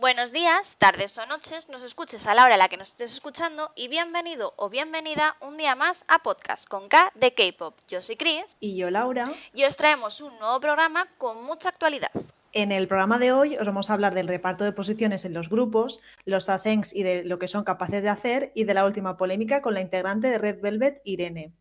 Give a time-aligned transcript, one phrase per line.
[0.00, 3.12] Buenos días, tardes o noches, nos escuches a la hora a la que nos estés
[3.12, 7.74] escuchando y bienvenido o bienvenida un día más a Podcast con K de K-Pop.
[7.88, 8.56] Yo soy Chris.
[8.60, 9.28] Y yo Laura.
[9.52, 12.12] Y os traemos un nuevo programa con mucha actualidad.
[12.52, 15.48] En el programa de hoy os vamos a hablar del reparto de posiciones en los
[15.48, 19.16] grupos, los ASENS y de lo que son capaces de hacer y de la última
[19.16, 21.54] polémica con la integrante de Red Velvet, Irene.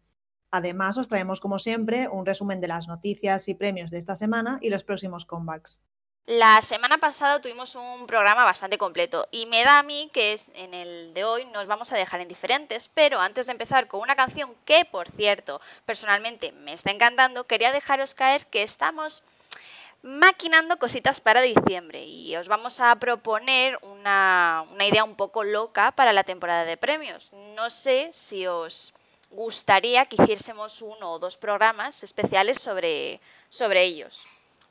[0.51, 4.59] Además, os traemos como siempre un resumen de las noticias y premios de esta semana
[4.61, 5.81] y los próximos comebacks.
[6.27, 10.73] La semana pasada tuvimos un programa bastante completo y me da a mí que en
[10.73, 14.53] el de hoy nos vamos a dejar indiferentes, pero antes de empezar con una canción
[14.65, 19.23] que, por cierto, personalmente me está encantando, quería dejaros caer que estamos
[20.01, 25.93] maquinando cositas para diciembre y os vamos a proponer una, una idea un poco loca
[25.93, 27.31] para la temporada de premios.
[27.55, 28.93] No sé si os
[29.31, 34.27] gustaría que hiciésemos uno o dos programas especiales sobre, sobre ellos.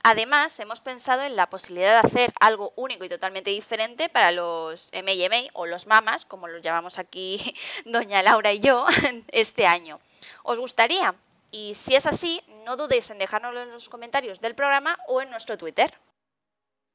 [0.08, 4.88] Además, hemos pensado en la posibilidad de hacer algo único y totalmente diferente para los
[4.92, 8.86] M&M o los mamas, como los llamamos aquí doña Laura y yo,
[9.32, 9.98] este año.
[10.44, 11.16] ¿Os gustaría?
[11.50, 15.30] Y si es así, no dudéis en dejárnoslo en los comentarios del programa o en
[15.30, 15.92] nuestro Twitter.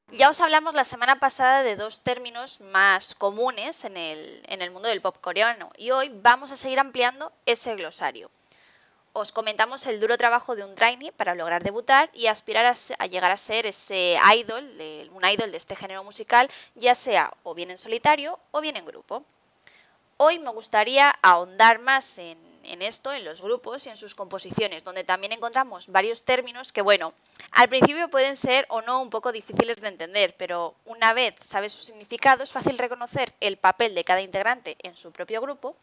[0.08, 4.70] Ya os hablamos la semana pasada de dos términos más comunes en el, en el
[4.70, 8.30] mundo del pop coreano y hoy vamos a seguir ampliando ese glosario
[9.12, 13.30] os comentamos el duro trabajo de un trainee para lograr debutar y aspirar a, llegar
[13.30, 14.64] a ser ese idol,
[15.12, 18.86] un idol de este género musical, ya sea o bien en solitario o bien en
[18.86, 19.24] grupo.
[20.16, 24.84] Hoy me gustaría ahondar más en, en, esto, en los grupos y en sus composiciones,
[24.84, 27.12] donde también encontramos varios términos que, bueno,
[27.50, 31.72] al principio pueden ser o no un poco difíciles de entender, pero una vez sabes
[31.72, 35.76] su significado es fácil reconocer el papel de cada integrante en su propio grupo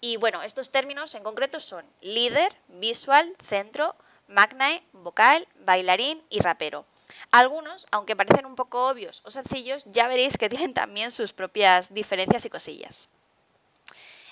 [0.00, 3.96] y bueno, estos términos en concreto son líder, visual, centro,
[4.28, 6.84] magnae, vocal, bailarín y rapero.
[7.30, 11.92] Algunos, aunque parecen un poco obvios o sencillos, ya veréis que tienen también sus propias
[11.92, 13.08] diferencias y cosillas.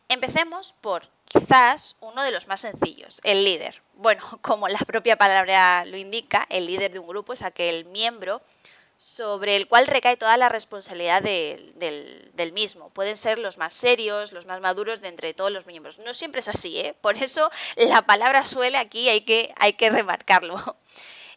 [0.08, 3.82] Empecemos por quizás uno de los más sencillos, el líder.
[3.94, 8.40] Bueno, como la propia palabra lo indica, el líder de un grupo es aquel miembro
[8.96, 12.88] sobre el cual recae toda la responsabilidad del, mismo.
[12.90, 15.98] Pueden ser los más serios, los más maduros de entre todos los miembros.
[15.98, 16.94] No siempre es así, ¿eh?
[17.00, 20.76] Por eso la palabra suele aquí hay que, hay que remarcarlo.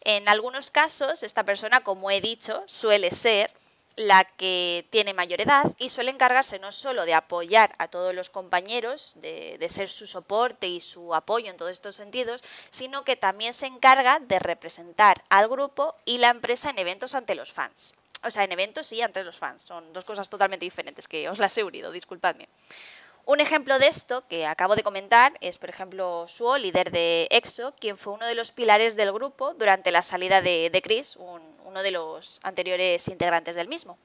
[0.02, 3.52] En algunos casos, esta persona, como he dicho, suele ser
[3.96, 8.30] la que tiene mayor edad y suele encargarse no solo de apoyar a todos los
[8.30, 13.54] compañeros, de, ser su soporte y su apoyo en todos estos sentidos, sino que también
[13.54, 17.94] se encarga de representar al grupo y la empresa en eventos ante los fans.
[18.22, 19.62] O sea, en eventos y ante los fans.
[19.62, 22.48] Son dos cosas totalmente diferentes que os las he unido, disculpadme.
[23.26, 27.74] Un ejemplo de esto que acabo de comentar es, por ejemplo, Suo, líder de EXO,
[27.78, 31.90] quien fue uno de los pilares del grupo durante la salida de, Chris, uno de
[31.90, 33.98] los anteriores integrantes del mismo.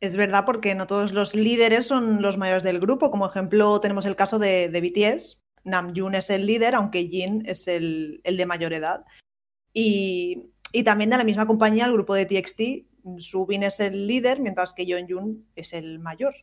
[0.00, 3.10] Es verdad, porque no todos los líderes son los mayores del grupo.
[3.10, 5.42] Como ejemplo, tenemos el caso de, BTS.
[5.64, 9.04] Namjoon es el líder, aunque Jin es el, de mayor edad.
[9.72, 10.50] Y,
[10.84, 14.84] también de la misma compañía, el grupo de TXT, Subin es el líder, mientras que
[14.84, 16.34] Yeonjun es el mayor.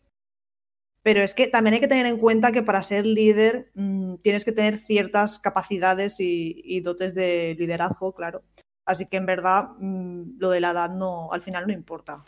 [1.04, 4.46] Pero es que también hay que tener en cuenta que para ser líder mm, tienes
[4.46, 8.44] que tener ciertas capacidades y, dotes de liderazgo, claro.
[8.86, 12.24] Así que en verdad mm, lo de la edad no, al final no importa,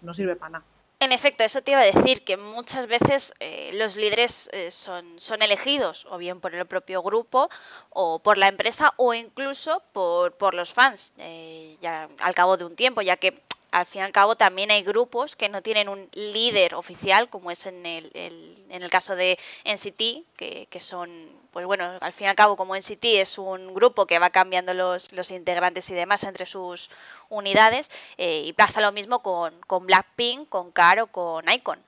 [0.00, 0.64] no, sirve para nada.
[1.00, 5.16] En efecto, eso te iba a decir, que muchas veces eh, los líderes eh, son,
[5.40, 7.50] elegidos o bien por el propio grupo
[7.90, 12.66] o por la empresa o incluso por, por los fans, eh, ya al cabo de
[12.66, 13.42] un tiempo, ya que
[13.72, 17.50] al fin y al cabo también hay grupos que no tienen un líder oficial, como
[17.50, 21.10] es en el, en el caso de NCT, que, que, son,
[21.52, 24.74] pues bueno, al fin y al cabo como NCT es un grupo que va cambiando
[24.74, 26.90] los, los integrantes y demás entre sus
[27.30, 31.78] unidades, eh, y pasa lo mismo con, con Blackpink, con Caro, con Icon.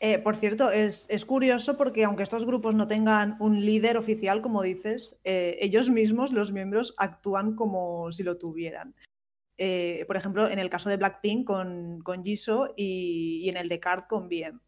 [0.00, 4.42] Eh, por cierto, es, es, curioso porque aunque estos grupos no tengan un líder oficial,
[4.42, 8.94] como dices, eh, ellos mismos, los miembros, actúan como si lo tuvieran.
[9.58, 13.80] Eh, por ejemplo, en el caso de Blackpink con, con Jisoo y, en el de
[13.80, 14.60] Card con BM.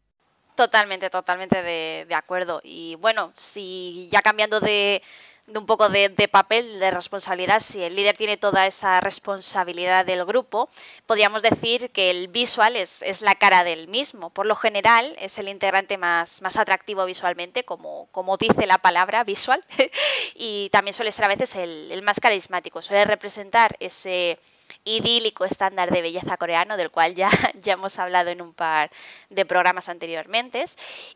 [0.55, 2.59] Totalmente, totalmente de, acuerdo.
[2.63, 5.01] Y bueno, si ya cambiando de,
[5.47, 10.67] un poco de, papel, de responsabilidad, si el líder tiene toda esa responsabilidad del grupo,
[11.05, 14.31] podríamos decir que el visual es, es, la cara del mismo.
[14.31, 19.23] Por lo general, es el integrante más, más atractivo visualmente, como, como dice la palabra
[19.23, 19.63] visual,
[20.35, 22.81] y también suele ser a veces el más carismático.
[22.81, 24.39] Suele representar ese
[24.83, 27.29] idílico estándar de belleza coreano, del cual ya,
[27.61, 28.91] ya hemos hablado en un par
[29.29, 30.63] de programas anteriormente.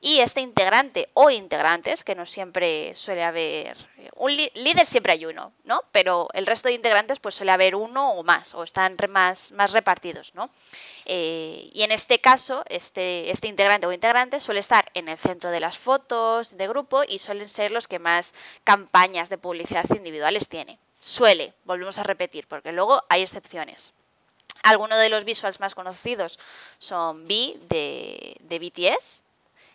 [0.01, 3.77] Y este integrante o integrantes, que no siempre suele haber,
[4.15, 5.81] un líder siempre hay uno, ¿no?
[5.92, 9.71] Pero el resto de integrantes pues suele haber uno o más, o están más, más
[9.71, 10.50] repartidos, ¿no?
[11.06, 15.51] Eh, y en este caso, este, este integrante o integrante suele estar en el centro
[15.51, 18.33] de las fotos de grupo y suelen ser los que más
[18.63, 20.80] campañas de publicidad individuales tiene.
[21.04, 23.92] Suele, volvemos a repetir, porque luego hay excepciones.
[24.64, 26.40] Algunos de los visuals más conocidos
[26.78, 29.24] son B de, de BTS,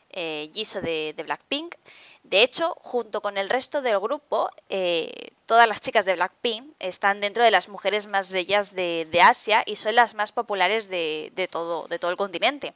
[0.09, 1.75] eh, Jisoo de, Blackpink.
[2.23, 7.21] De hecho, junto con el resto del grupo, eh, todas las chicas de Blackpink están
[7.21, 11.89] dentro de las mujeres más bellas de, Asia y son las más populares de, todo,
[11.89, 12.73] de todo el continente.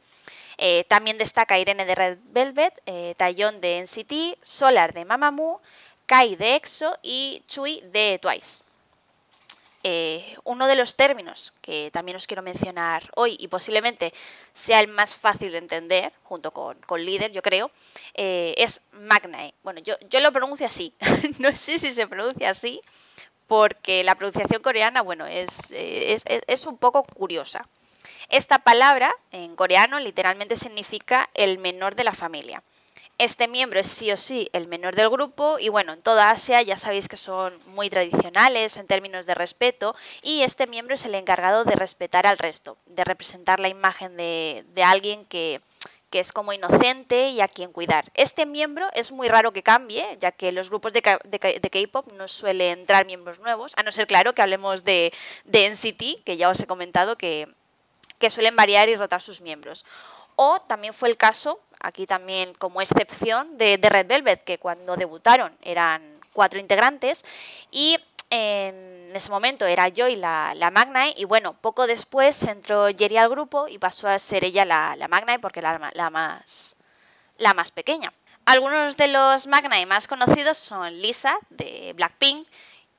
[0.59, 5.63] Eh, también destaca Irene de Red Velvet, eh, Taeyong de NCT, Solar de Mamamoo,
[6.07, 8.65] Kai de EXO y Chui de Twice.
[9.85, 14.15] Eh, uno de los términos que también os quiero mencionar hoy y posiblemente
[14.53, 17.71] sea el más fácil de entender, junto con, líder, yo creo,
[18.15, 19.55] eh, es Magnae.
[19.65, 20.95] Bueno, yo, lo pronuncio así,
[21.41, 22.81] no sé si se pronuncia así,
[23.49, 27.67] porque la pronunciación coreana, bueno, es, es un poco curiosa.
[28.29, 32.63] Esta palabra en coreano literalmente significa el menor de la familia.
[33.19, 36.61] Este miembro es sí o sí el menor del grupo y bueno, en toda Asia
[36.63, 41.15] ya sabéis que son muy tradicionales en términos de respeto y este miembro es el
[41.15, 45.61] encargado de respetar al resto, de representar la imagen de, alguien que,
[46.11, 48.11] es como inocente y a quien cuidar.
[48.15, 52.81] Este miembro es muy raro que cambie, ya que los grupos de, K-pop no suelen
[52.81, 55.13] entrar miembros nuevos, a no ser claro que hablemos de,
[55.45, 57.49] de NCT, que ya os he comentado que,
[58.19, 59.85] que suelen variar y rotar sus miembros.
[60.37, 65.57] O también fue el caso, aquí también como excepción, de, Red Velvet, que cuando debutaron
[65.63, 67.25] eran cuatro integrantes
[67.71, 67.99] y
[68.31, 73.19] en ese momento era yo y la, la Magnae y bueno, poco después entró Jerry
[73.19, 76.77] al grupo y pasó a ser ella la, la Magnae porque la, la, más,
[77.37, 78.13] la más pequeña.
[78.47, 82.49] Algunos de los Magnae más conocidos son Lisa de Blackpink,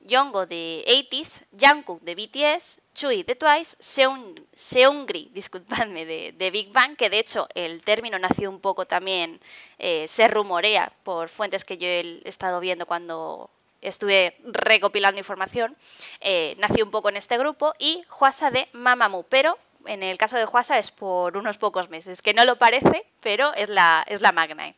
[0.04, 7.08] Yongo de 80s, Jungkook de BTS, Chui de Twice, Seungri, disculpadme, de, Big Bang, que
[7.08, 9.40] de hecho el término nació un poco también,
[9.78, 15.76] eh, se rumorea por fuentes que yo he estado viendo cuando estuve recopilando información,
[16.20, 20.36] eh, nació un poco en este grupo, y Huasa de Mamamoo, pero en el caso
[20.36, 24.20] de Huasa es por unos pocos meses, que no lo parece, pero es la, es
[24.20, 24.74] la Magnae.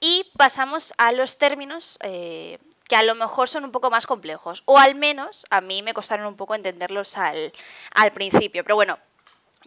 [0.00, 2.58] Y pasamos a los términos eh,
[2.88, 5.94] que a lo mejor son un poco más complejos, o al menos a mí me
[5.94, 7.52] costaron un poco entenderlos al,
[8.14, 8.98] principio, pero bueno,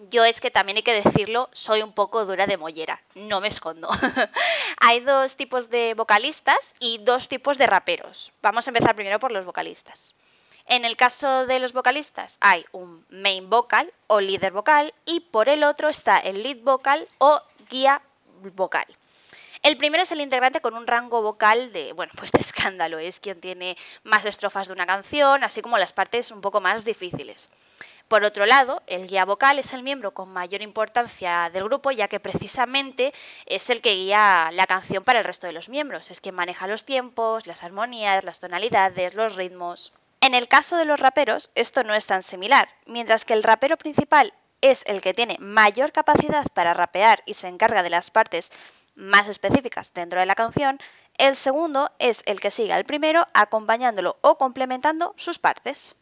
[0.10, 3.50] yo es que también hay que decirlo, soy un poco dura de mollera, no me
[3.50, 3.90] escondo.
[4.80, 8.32] hay dos tipos de vocalistas y dos tipos de raperos.
[8.42, 10.16] Vamos a empezar primero por los vocalistas.
[10.66, 15.50] En el caso de los vocalistas hay un main vocal o líder vocal y por
[15.50, 18.02] el otro está el lead vocal o guía
[18.56, 18.86] vocal.
[19.64, 23.20] El primero es el integrante con un rango vocal de, bueno, pues de escándalo, es
[23.20, 27.50] quien tiene más estrofas de una canción, así como las partes un poco más difíciles.
[28.08, 32.10] Por otro lado, el guía vocal es el miembro con mayor importancia del grupo, ya
[32.10, 33.14] que precisamente
[33.46, 36.68] es el que guía la canción para el resto de los miembros, es quien maneja
[36.68, 39.94] los tiempos, las armonías, las tonalidades, los ritmos.
[40.20, 42.68] En el caso de los raperos, esto no es tan similar.
[42.86, 47.48] Mientras que el rapero principal es el que tiene mayor capacidad para rapear y se
[47.48, 48.52] encarga de las partes
[49.02, 50.80] más específicas dentro de la canción,
[51.18, 55.96] el segundo es el que sigue al primero acompañándolo o complementando sus partes.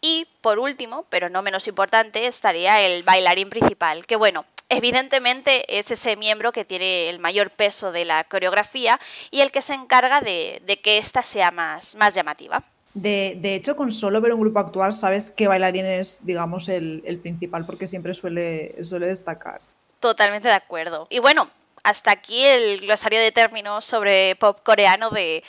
[0.00, 5.90] Y por último, pero no menos importante, estaría el bailarín principal, que bueno, evidentemente es
[5.90, 10.20] ese miembro que tiene el mayor peso de la coreografía y el que se encarga
[10.20, 12.64] de, que ésta sea más, más llamativa.
[12.94, 17.18] De, hecho, con solo ver un grupo actual, sabes qué bailarín es, digamos, el, el
[17.18, 19.60] principal, porque siempre suele, suele destacar.
[20.00, 21.06] Totalmente de acuerdo.
[21.10, 21.50] Y bueno,
[21.88, 25.42] hasta aquí el glosario de términos sobre pop coreano de,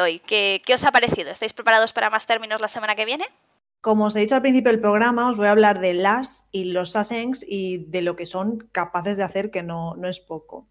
[0.00, 0.18] hoy.
[0.20, 1.30] ¿Qué, os ha parecido?
[1.30, 3.26] ¿Estáis preparados para más términos la semana que viene?
[3.82, 6.72] Como os he dicho al principio del programa, os voy a hablar de las y
[6.72, 10.66] los sasengs y de lo que son capaces de hacer, que no, no es poco.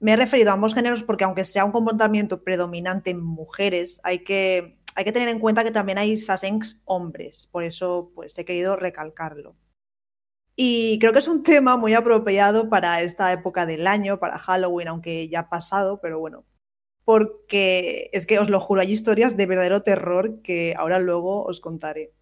[0.00, 4.24] Me he referido a ambos géneros porque aunque sea un comportamiento predominante en mujeres, hay
[4.24, 7.48] que, hay que tener en cuenta que también hay sasengs hombres.
[7.52, 9.54] Por eso pues, he querido recalcarlo.
[10.58, 14.88] Y creo que es un tema muy apropiado para esta época del año, para Halloween,
[14.88, 16.46] aunque ya ha pasado, pero bueno.
[17.04, 21.60] Porque es que os lo juro, hay historias de verdadero terror que ahora luego os
[21.60, 22.14] contaré.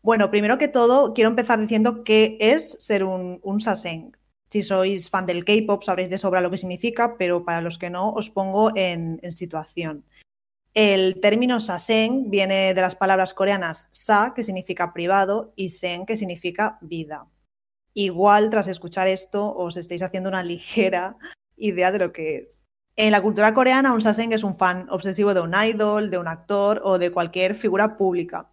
[0.00, 4.16] Bueno, primero que todo, quiero empezar diciendo qué es ser un, un saseng.
[4.50, 7.90] Si sois fan del K-pop, sabréis de sobra lo que significa, pero para los que
[7.90, 10.06] no, os pongo en, en situación.
[10.80, 16.16] El término saseng viene de las palabras coreanas sa, que significa privado, y sen, que
[16.16, 17.26] significa vida.
[17.94, 21.16] Igual, tras escuchar esto, os estáis haciendo una ligera
[21.56, 22.68] idea de lo que es.
[22.94, 26.28] En la cultura coreana, un saseng es un fan obsesivo de un idol, de un
[26.28, 28.48] actor o de cualquier figura pública.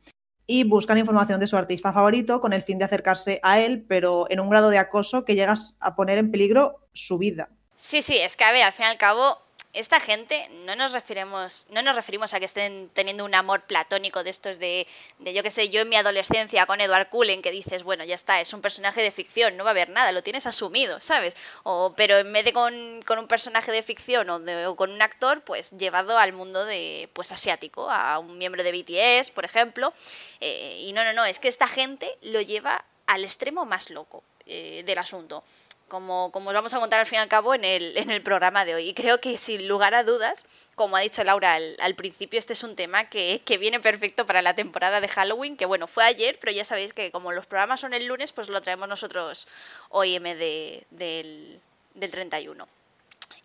[0.47, 4.25] Y buscan información de su artista favorito con el fin de acercarse a él, pero
[4.31, 7.51] en un grado de acoso que llegas a poner en peligro su vida.
[7.77, 9.44] Sí, sí, es que a ver, al fin y al cabo,
[9.75, 14.23] esta gente no nos referimos, no nos referimos a que estén teniendo un amor platónico
[14.23, 14.87] de estos de,
[15.19, 18.15] de yo qué sé, yo en mi adolescencia con Edward Cullen, que dices, bueno, ya
[18.15, 21.35] está, es un personaje de ficción, no va a haber nada, lo tienes asumido, ¿sabes?
[21.63, 25.71] O, pero en vez de con, un personaje de ficción o, con un actor, pues
[25.71, 29.93] llevado al mundo de, pues asiático, a un miembro de BTS, por ejemplo.
[30.39, 34.23] Eh, y no, no, no, es que esta gente lo lleva al extremo más loco
[34.45, 35.43] eh, del asunto
[35.87, 38.21] como, como os vamos a contar al fin y al cabo en el, en el
[38.21, 38.89] programa de hoy.
[38.89, 42.63] Y creo que sin lugar a dudas, como ha dicho Laura al, principio, este es
[42.63, 46.51] un tema que, viene perfecto para la temporada de Halloween, que bueno, fue ayer, pero
[46.51, 49.47] ya sabéis que como los programas son el lunes, pues lo traemos nosotros
[49.89, 51.61] hoy en de, del,
[51.93, 52.67] del 31.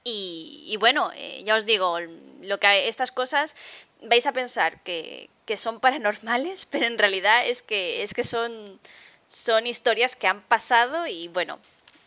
[0.02, 1.99] Y, y bueno, eh, ya os digo,
[2.40, 3.54] lo que estas cosas
[4.02, 8.80] vais a pensar que, que son paranormales, pero en realidad es que, es que son,
[9.26, 11.59] son historias que han pasado y bueno,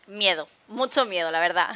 [0.06, 1.68] miedo, mucho miedo, la verdad.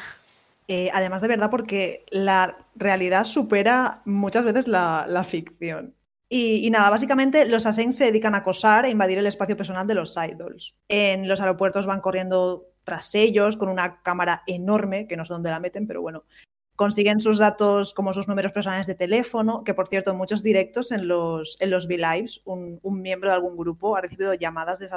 [0.68, 5.94] Eh, además de verdad, porque la realidad supera muchas veces la, ficción.
[6.28, 9.94] Y, nada, básicamente los Asens se dedican a acosar e invadir el espacio personal de
[9.94, 10.76] los idols.
[10.88, 15.50] En los aeropuertos van corriendo tras ellos con una cámara enorme, que no sé dónde
[15.50, 16.24] la meten, pero bueno.
[16.76, 20.92] Consiguen sus datos como sus números personales de teléfono, que por cierto, en muchos directos
[20.92, 24.88] en los, en los V-Lives, un, miembro de algún grupo ha recibido llamadas de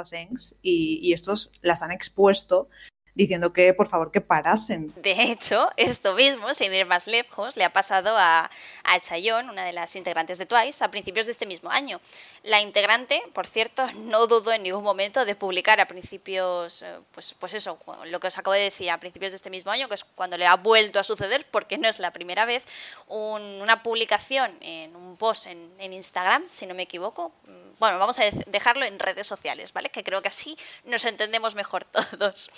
[0.62, 2.68] y, y estos las han expuesto
[3.14, 4.92] diciendo que por favor que parasen.
[4.96, 8.50] De hecho, esto mismo, sin ir más lejos, le ha pasado a,
[8.84, 12.00] a Chayon, una de las integrantes de Twice, a principios de este mismo año.
[12.42, 17.34] La integrante, por cierto, no dudó en ningún momento de publicar a principios, eh, pues,
[17.38, 19.94] pues eso, lo que os acabo de decir, a principios de este mismo año, que
[19.94, 22.64] es cuando le ha vuelto a suceder, porque no es la primera vez,
[23.08, 27.32] una publicación en un post en, en Instagram, si no me equivoco.
[27.46, 29.90] Mm, bueno, vamos a dejarlo en redes sociales, ¿vale?
[29.90, 31.84] Que creo que así nos entendemos mejor
[32.18, 32.50] todos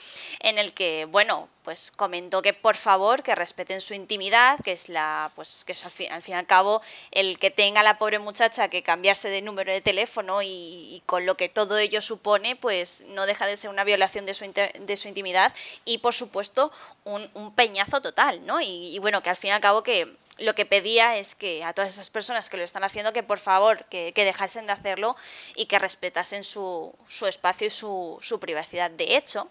[0.45, 4.91] en el que, bueno, pues comentó que por favor que respeten su intimidad, que es
[4.91, 7.97] la, pues que es al fin, al, fin y al cabo el que tenga la
[7.97, 12.57] pobre muchacha que cambiarse de número de teléfono y, con lo que todo ello supone,
[12.57, 15.51] pues no deja de ser una violación de su, de su intimidad
[15.87, 16.71] y por supuesto
[17.05, 18.61] un, peñazo total, ¿no?
[18.61, 21.65] Y, y bueno, que al fin y al cabo que lo que pedía es que
[21.65, 24.73] a todas esas personas que lo están haciendo, que por favor, que, que dejasen de
[24.75, 25.17] hacerlo
[25.57, 28.91] y que respetasen su, su espacio y su, su privacidad.
[28.91, 29.49] De hecho,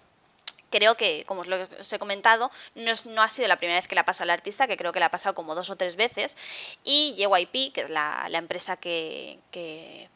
[0.74, 4.24] creo que, como os he comentado, no, ha sido la primera vez que la pasa
[4.24, 6.36] al artista, que creo que la ha pasado como dos o tres veces.
[6.84, 9.38] Y JYP, que es la, empresa que,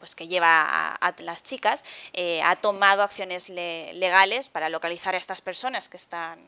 [0.00, 5.40] pues que lleva a, las chicas, eh, ha tomado acciones legales para localizar a estas
[5.40, 6.40] personas que están,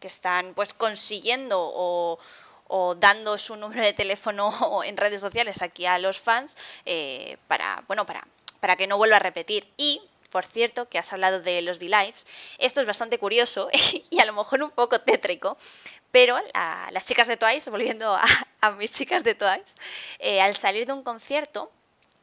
[0.00, 2.18] que están pues consiguiendo o,
[2.98, 4.52] dando su número de teléfono
[4.84, 8.22] en redes sociales aquí a los fans eh, para, bueno, para,
[8.60, 9.66] para que no vuelva a repetir.
[9.78, 12.26] Y por cierto, que has hablado de los V-Lives.
[12.58, 13.68] Esto es bastante curioso
[14.10, 15.56] y a lo mejor un poco tétrico,
[16.10, 16.38] pero
[16.90, 18.16] las chicas de Twice, volviendo
[18.60, 19.74] a, mis chicas de Twice,
[20.18, 21.70] eh, al salir de un concierto,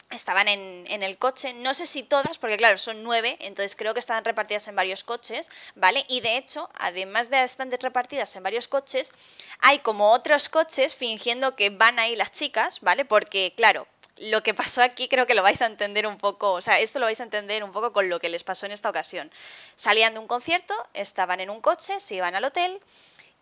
[0.10, 3.94] estaban en, en, el coche, no sé si todas, porque claro, son nueve, entonces creo
[3.94, 6.06] que estaban repartidas en varios coches, ¿vale?
[6.08, 9.12] Y de hecho, además de estar repartidas en varios coches,
[9.60, 13.04] hay como otros coches fingiendo que van ahí las chicas, ¿vale?
[13.04, 13.86] Porque claro,
[14.20, 17.00] lo que pasó aquí creo que lo vais a entender un poco, o sea, esto
[17.00, 19.32] lo vais a entender un poco con lo que les pasó en esta ocasión.
[19.76, 22.80] Salían de un concierto, estaban en un coche, se iban al hotel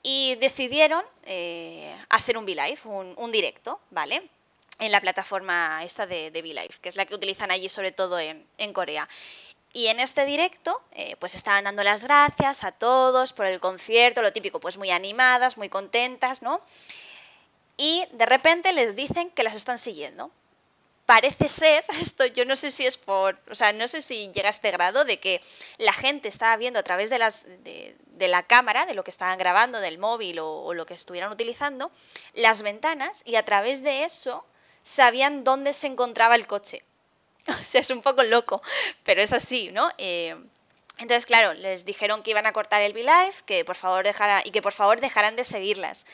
[0.04, 4.30] y decidieron eh, hacer un V-Live, un, directo, ¿vale?
[4.80, 8.20] En la plataforma esta de, de V-Live, que es la que utilizan allí sobre todo
[8.20, 9.08] en, Corea.
[9.74, 14.22] Y en este directo, eh, pues estaban dando las gracias a todos por el concierto,
[14.22, 16.62] lo típico, pues muy animadas, muy contentas, ¿no?
[17.76, 20.32] Y de repente les dicen que las están siguiendo
[21.06, 24.50] parece ser, esto yo no sé si es por, o sea, no sé si llega
[24.50, 25.42] a este grado de que
[25.78, 29.38] la gente estaba viendo a través de, las, de, la cámara, de lo que estaban
[29.38, 31.92] grabando, del móvil o, lo que estuvieran utilizando,
[32.34, 34.46] las ventanas y a través de eso
[34.84, 36.84] sabían dónde se encontraba el coche.
[37.48, 38.64] O sea, es un poco loco,
[39.04, 39.92] pero es así, ¿no?
[40.00, 40.36] Eh,
[40.98, 44.06] entonces, claro, les dijeron que iban a cortar el V-Live, que por favor
[44.46, 46.08] y que por favor dejaran de seguirlas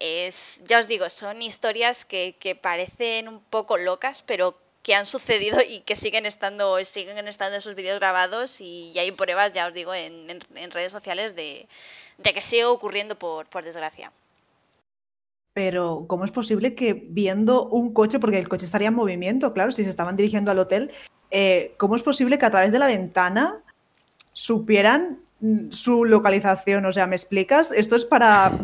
[0.00, 5.58] es, ya os digo, son historias que, parecen un poco locas, pero que han sucedido
[5.60, 9.74] y que siguen estando, siguen estando en sus vídeos grabados y, hay pruebas, ya os
[9.74, 10.40] digo, en,
[10.70, 11.68] redes sociales de,
[12.22, 14.10] que sigue ocurriendo por, desgracia.
[15.52, 19.72] Pero, ¿cómo es posible que viendo un coche, porque el coche estaría en movimiento, claro,
[19.72, 20.90] si se estaban dirigiendo al hotel,
[21.30, 23.60] eh, ¿cómo es posible que a través de la ventana
[24.32, 26.86] supieran mm, su localización?
[26.86, 27.72] O sea, ¿me explicas?
[27.72, 28.58] Esto es para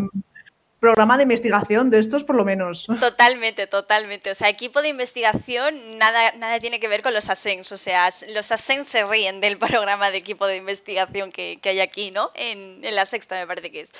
[0.87, 2.87] programa de investigación de estos, por lo menos.
[3.01, 4.31] Totalmente, totalmente.
[4.31, 7.73] O sea, equipo de investigación, nada, nada tiene que ver con los ASENS.
[7.73, 12.13] O sea, los ASENS se ríen del programa de equipo de investigación que, hay aquí,
[12.13, 12.31] ¿no?
[12.35, 13.91] En, la sexta, me parece que es.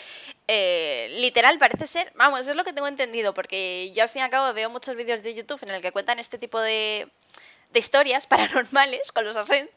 [0.47, 4.23] Eh, literal, parece ser, vamos, es lo que tengo entendido, porque yo al fin y
[4.23, 7.09] al cabo veo muchos vídeos de YouTube en el que cuentan este tipo de,
[7.77, 9.69] de historias paranormales con los ASENS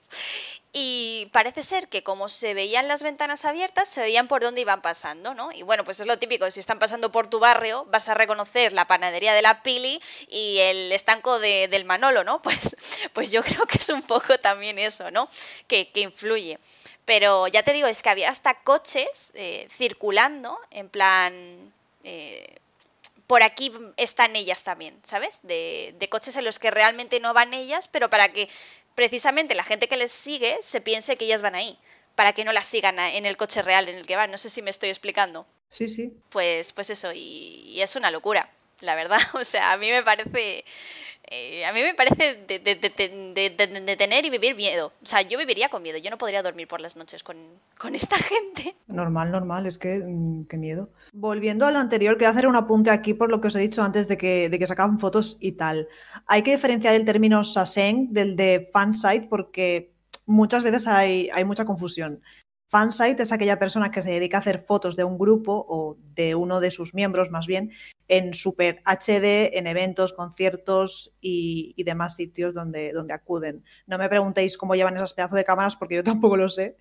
[0.71, 4.81] y parece ser que como se veían las ventanas abiertas, se veían por dónde iban
[4.81, 5.51] pasando, ¿no?
[5.51, 8.71] Y bueno, pues es lo típico, si están pasando por tu barrio, vas a reconocer
[8.71, 12.41] la panadería de la Pili y el estanco de, del Manolo, ¿no?
[12.49, 12.77] Pues,
[13.13, 15.27] pues yo creo que es un poco también eso, ¿no?
[15.67, 16.59] Que, que influye.
[17.05, 21.73] Pero ya te digo, es que había hasta coches eh, circulando, en plan...
[22.03, 22.55] Eh,
[23.29, 25.41] por aquí están ellas también, ¿sabes?
[25.43, 28.49] De, de, coches en los que realmente no van ellas, pero para que
[28.95, 31.77] precisamente la gente que les sigue se piense que ellas van ahí,
[32.15, 34.31] para que no las sigan en el coche real en el que van.
[34.31, 35.45] No sé si me estoy explicando.
[35.67, 36.11] Sí, sí.
[36.31, 39.19] Pues, pues eso, y, es una locura, la verdad.
[39.35, 40.65] O sea, a mí me parece...
[41.31, 44.91] Eh, a mí me parece de, tener y vivir miedo.
[45.03, 45.99] O sea, yo viviría con miedo.
[45.99, 47.37] Yo no podría dormir por las noches con,
[47.93, 48.75] esta gente.
[48.87, 49.67] Normal, normal.
[49.67, 50.89] Es que, mm, qué miedo.
[51.13, 53.83] Volviendo a lo anterior, quiero hacer un apunte aquí por lo que os he dicho
[53.83, 55.87] antes de que, sacaban fotos y tal.
[56.25, 59.93] Hay que diferenciar el término saseng del de fansite porque
[60.25, 62.21] muchas veces hay mucha confusión.
[62.69, 66.35] Fansite es aquella persona que se dedica a hacer fotos de un grupo o de
[66.35, 67.71] uno de sus miembros más bien
[68.07, 73.63] en super HD, en eventos, conciertos y, demás sitios donde, donde acuden.
[73.87, 76.77] No me preguntéis cómo llevan esas pedazos de cámaras porque yo tampoco lo sé,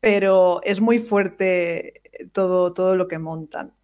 [0.00, 2.00] pero es muy fuerte
[2.32, 3.74] todo, todo lo que montan.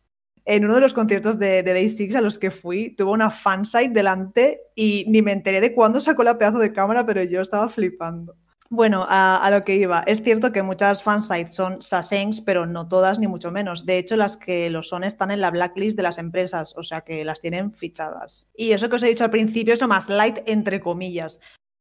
[0.47, 3.31] En uno de los conciertos de, de Day Six a los que fui, tuvo una
[3.31, 7.43] fansite delante y ni me enteré de cuándo sacó la pedazo de cámara, pero yo
[7.43, 8.37] estaba flipando.
[8.75, 10.03] Bueno, a, lo que iba.
[10.07, 13.85] Es cierto que muchas fansites son sasengs, pero no todas, ni mucho menos.
[13.85, 17.03] De hecho, las que lo son están en la blacklist de las empresas, o sea
[17.03, 18.49] que las tienen fichadas.
[18.57, 21.41] Y eso que os he dicho al principio es lo más light, entre comillas.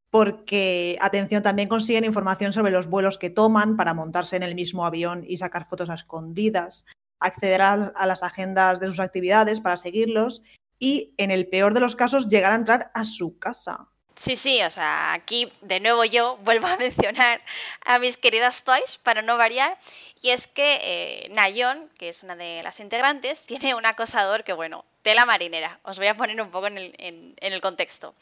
[0.09, 4.85] Porque, atención, también consiguen información sobre los vuelos que toman para montarse en el mismo
[4.85, 6.83] avión y sacar fotos a escondidas,
[7.21, 10.41] acceder a las agendas de sus actividades para seguirlos
[10.77, 13.90] y, en el peor de los casos, llegar a entrar a su casa.
[14.21, 17.41] Sí, sí, o sea, aquí de nuevo yo vuelvo a mencionar
[17.83, 19.75] a mis queridas Toys para no variar.
[20.21, 24.53] Y es que eh, Nayon, que es una de las integrantes, tiene un acosador que,
[24.53, 25.79] bueno, tela marinera.
[25.81, 28.13] Os voy a poner un poco en el, contexto.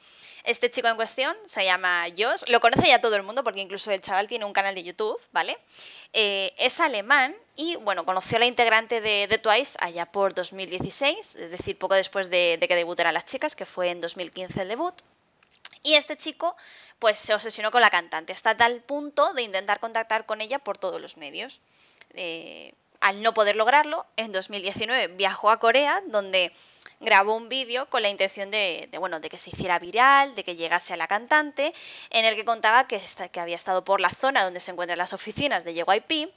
[0.46, 3.92] Este chico en cuestión se llama Josh, lo conoce ya todo el mundo porque incluso
[3.92, 5.58] el chaval tiene un canal de YouTube, ¿vale?
[6.14, 11.36] Eh, es alemán y, bueno, conoció a la integrante de, de, Twice allá por 2016,
[11.36, 14.70] es decir, poco después de, de que debutaran las chicas, que fue en 2015 el
[14.70, 14.96] debut.
[15.84, 16.56] Y este chico
[17.00, 20.78] pues se obsesionó con la cantante hasta tal punto de intentar contactar con ella por
[20.78, 21.62] todos los medios.
[22.14, 26.52] Eh, al no poder lograrlo, en 2019 viajó a Corea, donde
[27.00, 30.58] grabó un vídeo con la intención de, bueno, de que se hiciera viral, de que
[30.58, 31.74] llegase a la cantante,
[32.10, 35.14] en el que contaba que, que había estado por la zona donde se encuentran las
[35.14, 36.30] oficinas de JYP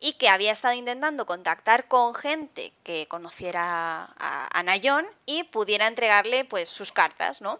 [0.00, 5.86] y que había estado intentando contactar con gente que conociera a, a Nayon y pudiera
[5.86, 7.58] entregarle pues sus cartas, ¿no?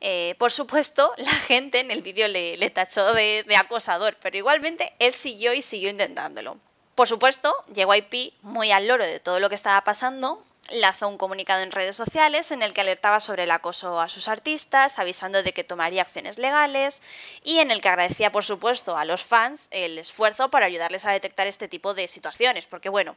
[0.00, 5.12] Eh, por supuesto, la gente en el vídeo le, tachó de, acosador, pero igualmente él
[5.12, 6.58] siguió y siguió intentándolo.
[6.96, 11.62] Por supuesto, JYP, muy al loro de todo lo que estaba pasando, lanzó un comunicado
[11.62, 15.52] en redes sociales en el que alertaba sobre el acoso a sus artistas, avisando de
[15.52, 17.02] que tomaría acciones legales
[17.44, 21.12] y en el que agradecía, por supuesto, a los fans el esfuerzo para ayudarles a
[21.12, 22.66] detectar este tipo de situaciones.
[22.66, 23.14] Porque, bueno,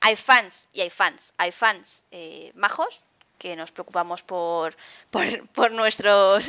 [0.00, 1.34] hay fans y hay fans.
[1.36, 3.02] Hay fans eh, majos
[3.38, 4.76] que nos preocupamos por,
[5.10, 6.48] por, nuestros,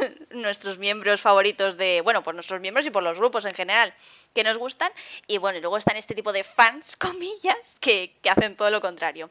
[0.80, 3.93] miembros favoritos de, bueno, por nuestros miembros y por los grupos en general
[4.34, 4.91] que nos gustan.
[5.28, 9.30] Y bueno, y luego están este tipo de fans, comillas, que, hacen todo lo contrario.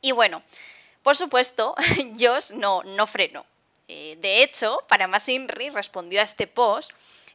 [0.00, 0.42] Y bueno,
[1.02, 1.74] por supuesto,
[2.18, 3.44] Josh no, no freno.
[3.88, 6.92] Eh, de hecho, para más Inri respondió a este post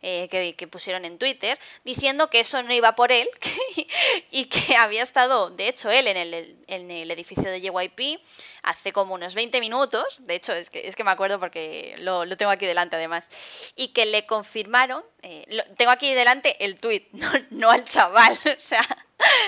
[0.10, 3.28] eh, que, pusieron en Twitter, diciendo que eso no iba por él
[4.32, 8.22] y que había estado, de hecho, él en el, edificio de JYP
[8.64, 12.26] hace como unos 20 minutos, de hecho es que, es que me acuerdo porque lo,
[12.38, 13.30] tengo aquí delante además,
[13.76, 17.10] y que le confirmaron, eh, tengo aquí delante el tweet,
[17.50, 18.88] no, al chaval, o sea,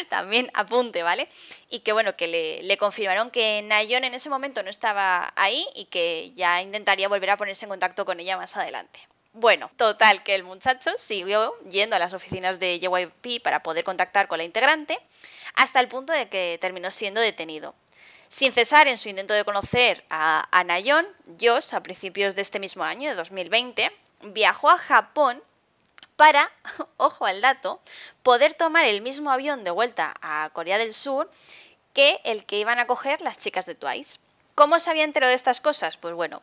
[0.09, 1.29] también apunte, ¿vale?
[1.69, 5.65] Y que bueno, que le, le, confirmaron que Nayon en ese momento no estaba ahí
[5.73, 8.99] y que ya intentaría volver a ponerse en contacto con ella más adelante.
[9.39, 14.27] Bueno, total, que el muchacho siguió yendo a las oficinas de JYP para poder contactar
[14.27, 14.99] con la integrante,
[15.55, 17.73] hasta el punto de que terminó siendo detenido.
[18.27, 21.07] Sin cesar en su intento de conocer a, a Nayon,
[21.39, 23.89] Josh, a principios de este mismo año, de 2020,
[24.23, 25.41] viajó a Japón
[26.17, 26.51] para,
[26.97, 27.79] ojo al dato,
[28.23, 31.31] poder tomar el mismo avión de vuelta a Corea del Sur
[31.93, 34.19] que el que iban a coger las chicas de Twice.
[34.55, 35.95] ¿Cómo se había enterado de estas cosas?
[35.95, 36.41] Pues bueno,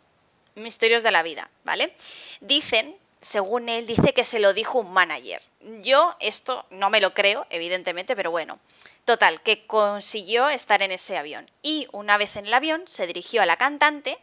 [0.56, 1.94] misterios de la vida, ¿vale?
[2.40, 5.42] Dicen, según él, dice que se lo dijo un manager.
[5.82, 8.58] Yo esto no me lo creo, evidentemente, pero bueno.
[9.04, 11.48] Total, que consiguió estar en ese avión.
[11.62, 14.18] Y una vez en el avión se dirigió a la cantante,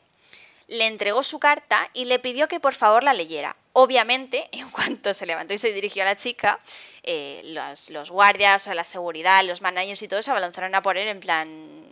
[0.67, 3.55] le entregó su carta y le pidió que por favor la leyera.
[3.73, 6.59] Obviamente, en cuanto se levantó y se dirigió a la chica,
[7.03, 11.07] eh, los, los, guardias, la seguridad, los managers y todo se abalanzaron a por él
[11.07, 11.83] en plan,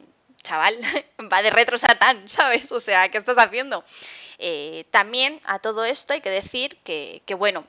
[0.43, 0.77] chaval,
[1.31, 2.71] va de retro satán, ¿sabes?
[2.71, 3.83] O sea, ¿qué estás haciendo?
[4.43, 7.65] Eh, también a todo esto hay que decir que, que bueno,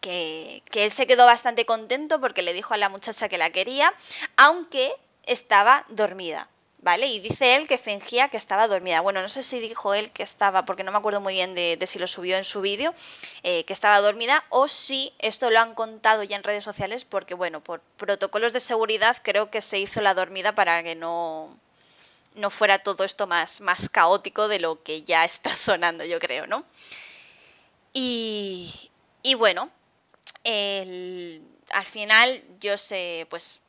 [0.00, 3.92] que, él se quedó bastante contento porque le dijo a la muchacha que la quería,
[4.36, 4.92] aunque
[5.24, 6.48] estaba dormida.
[6.82, 7.08] ¿Vale?
[7.08, 9.02] Y dice él que fingía que estaba dormida.
[9.02, 11.76] Bueno, no sé si dijo él que estaba, porque no me acuerdo muy bien de,
[11.76, 12.94] de si lo subió en su vídeo,
[13.42, 17.34] eh, que estaba dormida, o si esto lo han contado ya en redes sociales, porque
[17.34, 21.54] bueno, por protocolos de seguridad creo que se hizo la dormida para que no,
[22.34, 26.46] no fuera todo esto más, más caótico de lo que ya está sonando, yo creo,
[26.46, 26.64] ¿no?
[27.92, 28.90] Y,
[29.22, 29.70] y bueno,
[30.44, 33.60] el, al final yo sé, pues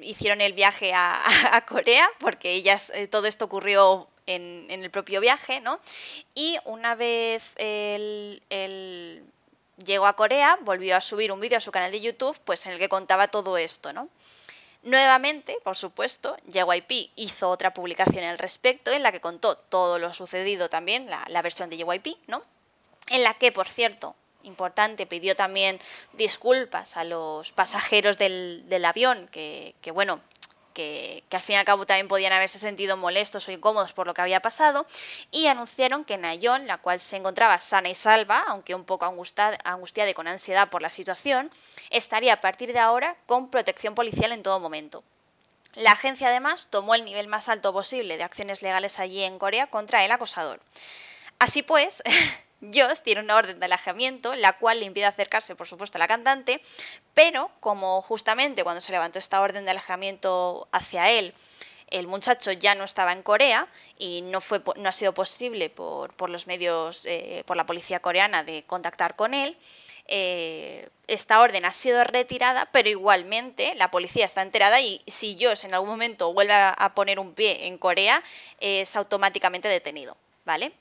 [0.00, 5.20] hicieron el viaje a, Corea, porque ellas, eh, todo esto ocurrió en, en, el propio
[5.20, 5.80] viaje, ¿no?
[6.34, 8.42] Y una vez él,
[9.84, 12.72] llegó a Corea, volvió a subir un vídeo a su canal de YouTube, pues en
[12.72, 14.08] el que contaba todo esto, ¿no?
[14.82, 20.12] Nuevamente, por supuesto, JYP hizo otra publicación al respecto en la que contó todo lo
[20.12, 22.42] sucedido también, la, la versión de JYP, ¿no?
[23.08, 25.80] En la que, por cierto, importante, pidió también
[26.14, 30.20] disculpas a los pasajeros del, del avión, que, que bueno,
[30.72, 34.14] que, al fin y al cabo también podían haberse sentido molestos o incómodos por lo
[34.14, 34.86] que había pasado,
[35.30, 39.58] y anunciaron que Nayon, la cual se encontraba sana y salva, aunque un poco angustiada,
[39.64, 41.50] angustiada y con ansiedad por la situación,
[41.90, 45.04] estaría a partir de ahora con protección policial en todo momento.
[45.74, 49.68] La agencia además tomó el nivel más alto posible de acciones legales allí en Corea
[49.68, 50.60] contra el acosador.
[51.38, 52.02] Así pues,
[52.62, 56.08] Josh tiene una orden de alejamiento, la cual le impide acercarse, por supuesto, a la
[56.08, 56.60] cantante,
[57.14, 61.34] pero como justamente cuando se levantó esta orden de alejamiento hacia él,
[61.88, 66.14] el muchacho ya no estaba en Corea y no, fue, no ha sido posible por,
[66.14, 69.56] por los medios, eh, por la policía coreana de contactar con él,
[70.06, 75.64] eh, esta orden ha sido retirada, pero igualmente la policía está enterada y si Josh
[75.64, 78.22] en algún momento vuelve a, a poner un pie en Corea,
[78.58, 80.72] es automáticamente detenido, ¿vale?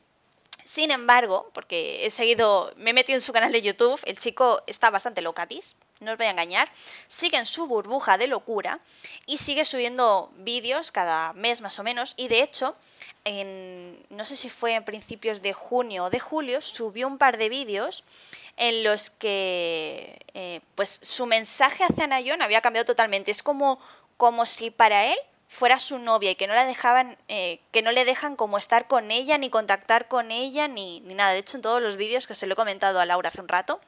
[0.74, 4.64] Sin embargo, porque he seguido, me he metido en su canal de YouTube, el chico
[4.68, 6.72] está bastante locatis, no os voy a engañar,
[7.08, 8.80] sigue en su burbuja de locura
[9.26, 12.78] y sigue subiendo vídeos cada mes más o menos y de hecho,
[13.26, 17.38] en, no sé si fue en principios de junio o de julio, subió un par
[17.38, 18.06] de vídeos
[18.56, 23.30] en los que eh, pues su mensaje hacia Nayon había cambiado totalmente.
[23.30, 23.78] Es como,
[24.16, 25.18] como si para él
[25.52, 28.88] fuera su novia y que no la dejaban, eh, que no le dejan como estar
[28.88, 31.34] con ella, ni contactar con ella, ni, ni nada.
[31.34, 33.50] De hecho, en todos los vídeos que se lo he comentado a Laura hace un
[33.50, 33.82] rato,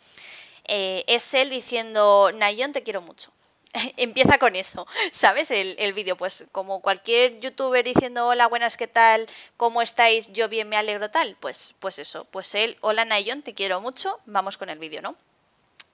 [0.65, 3.32] eh, es él diciendo, Nayon, te quiero mucho.
[3.97, 5.52] Empieza con eso, ¿sabes?
[5.52, 9.26] El, el vídeo, pues como cualquier youtuber diciendo, hola, buenas, ¿qué tal?
[9.56, 10.34] ¿Cómo estáis?
[10.34, 11.38] Yo bien, me alegro tal.
[11.39, 15.15] Pues, pues eso, pues él, hola Nayon, te quiero mucho, vamos con el vídeo, ¿no?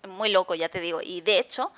[0.08, 1.00] Muy loco, ya te digo.
[1.04, 1.72] Y de hecho,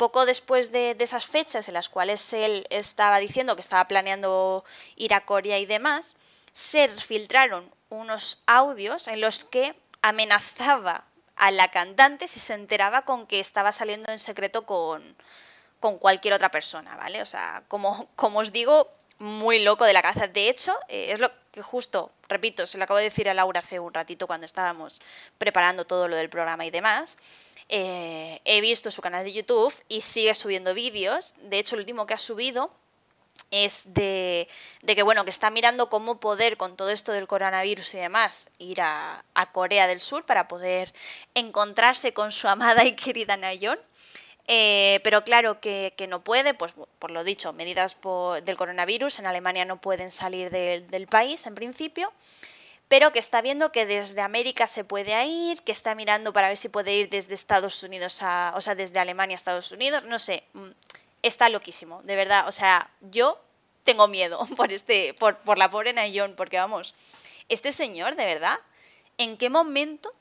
[0.00, 4.64] poco después de, esas fechas en las cuales él estaba diciendo que estaba planeando
[4.96, 6.16] ir a Corea y demás,
[6.52, 11.04] se filtraron unos audios en los que amenazaba
[11.36, 15.14] a la cantante si se enteraba con que estaba saliendo en secreto con,
[15.80, 17.20] con cualquier otra persona, ¿vale?
[17.20, 20.28] O sea, como, como os digo, muy loco de la cabeza.
[20.28, 23.60] De hecho, eh, es lo que justo, repito, se lo acabo de decir a Laura
[23.60, 25.02] hace un ratito cuando estábamos
[25.36, 27.18] preparando todo lo del programa y demás
[27.72, 31.34] eh, he visto su canal de YouTube y sigue subiendo vídeos.
[31.42, 32.72] De hecho, el último que ha subido
[33.52, 34.48] es de,
[34.84, 38.80] que bueno que está mirando cómo poder con todo esto del coronavirus y demás ir
[38.80, 40.92] a, Corea del Sur para poder
[41.34, 43.78] encontrarse con su amada y querida Nayon
[44.46, 47.96] eh, pero claro que, no puede, pues por lo dicho, medidas
[48.44, 52.12] del coronavirus en Alemania no pueden salir de, del país en principio
[52.90, 56.56] pero que está viendo que desde América se puede ir, que está mirando para ver
[56.56, 60.18] si puede ir desde Estados Unidos a, o sea, desde Alemania a Estados Unidos, no
[60.18, 60.70] sé, mm,
[61.22, 63.38] está loquísimo, de verdad, o sea, yo
[63.84, 66.96] tengo miedo por este, por, por la pobre Nayon, porque vamos,
[67.48, 68.58] este señor, de verdad,
[69.18, 70.12] ¿en qué momento,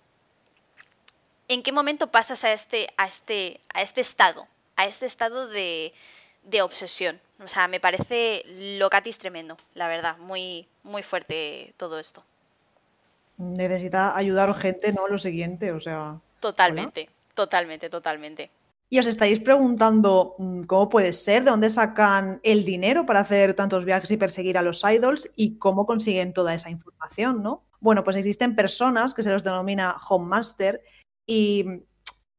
[1.47, 5.91] en qué momento pasas a este, a este, a este estado, a este estado de,
[6.43, 7.19] de obsesión.
[7.43, 8.43] O sea, me parece
[8.77, 12.23] locatis tremendo, la verdad, muy, muy fuerte todo esto.
[13.39, 15.07] Necesita ayudar gente, ¿no?
[15.07, 16.19] Lo siguiente, o sea.
[16.41, 18.51] Totalmente, totalmente, totalmente.
[18.89, 23.53] Y os estáis preguntando mm, cómo puede ser, de dónde sacan el dinero para hacer
[23.53, 27.63] tantos viajes y perseguir a los idols y cómo consiguen toda esa información, ¿no?
[27.79, 30.83] Bueno, pues existen personas que se los denomina home master
[31.25, 31.65] y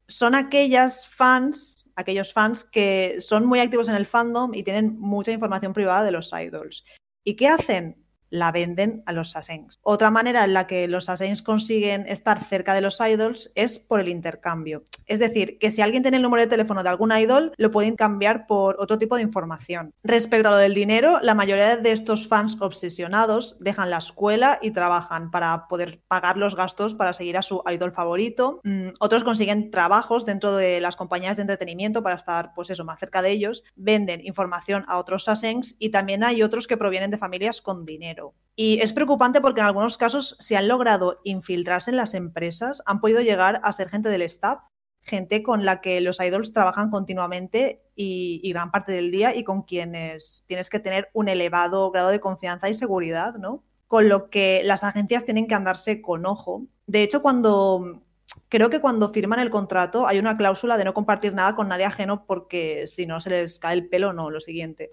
[0.06, 5.32] son aquellas fans, aquellos fans que son muy activos en el fandom y tienen mucha
[5.32, 6.84] información privada de los idols.
[7.24, 7.99] ¿Y qué hacen?
[8.30, 9.78] La venden a los Saiyans.
[9.82, 14.00] Otra manera en la que los Saiyans consiguen estar cerca de los idols es por
[14.00, 14.84] el intercambio.
[15.06, 17.96] Es decir, que si alguien tiene el número de teléfono de algún idol, lo pueden
[17.96, 19.92] cambiar por otro tipo de información.
[20.04, 24.70] Respecto a lo del dinero, la mayoría de estos fans obsesionados dejan la escuela y
[24.70, 28.60] trabajan para poder pagar los gastos para seguir a su idol favorito.
[28.62, 33.00] Mm, otros consiguen trabajos dentro de las compañías de entretenimiento para estar, pues eso, más
[33.00, 33.64] cerca de ellos.
[33.74, 38.19] Venden información a otros Saiyans y también hay otros que provienen de familias con dinero.
[38.62, 43.00] Y es preocupante porque en algunos casos se han logrado infiltrarse en las empresas, han
[43.00, 44.60] podido llegar a ser gente del staff,
[45.02, 49.62] gente con la que los idols trabajan continuamente y, gran parte del día y con
[49.62, 53.64] quienes tienes que tener un elevado grado de confianza y seguridad, ¿no?
[53.88, 56.66] Con lo que las agencias tienen que andarse con ojo.
[56.86, 58.02] De hecho, cuando
[58.48, 61.86] creo que cuando firman el contrato hay una cláusula de no compartir nada con nadie
[61.86, 64.92] ajeno porque si no se les cae el pelo, no, lo siguiente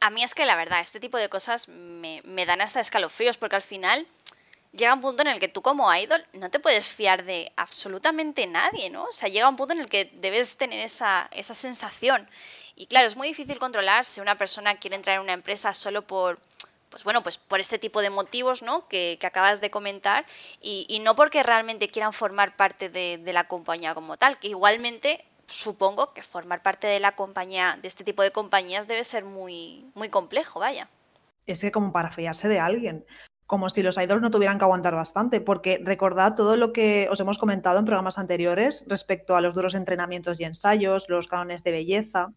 [0.00, 3.56] a mí es que la verdad, este tipo de cosas me, dan hasta escalofríos, porque
[3.56, 4.06] al final
[4.72, 8.46] llega un punto en el que tú como idol no te puedes fiar de absolutamente
[8.46, 9.04] nadie, ¿no?
[9.04, 12.28] O sea, llega un punto en el que debes tener esa, esa sensación.
[12.76, 16.06] Y claro, es muy difícil controlar si una persona quiere entrar en una empresa solo
[16.06, 16.38] por,
[16.90, 18.86] pues bueno, pues por este tipo de motivos, ¿no?
[18.88, 20.26] Que, acabas de comentar
[20.60, 24.48] y, y, no porque realmente quieran formar parte de, de la compañía como tal, que
[24.48, 29.24] igualmente supongo que formar parte de la compañía, de este tipo de compañías, debe ser
[29.24, 30.88] muy, muy complejo, vaya.
[31.46, 33.04] Es que como para fiarse de alguien,
[33.46, 37.18] como si los idols no tuvieran que aguantar bastante, porque recordad todo lo que os
[37.20, 41.72] hemos comentado en programas anteriores respecto a los duros entrenamientos y ensayos, los cánones de
[41.72, 42.34] belleza,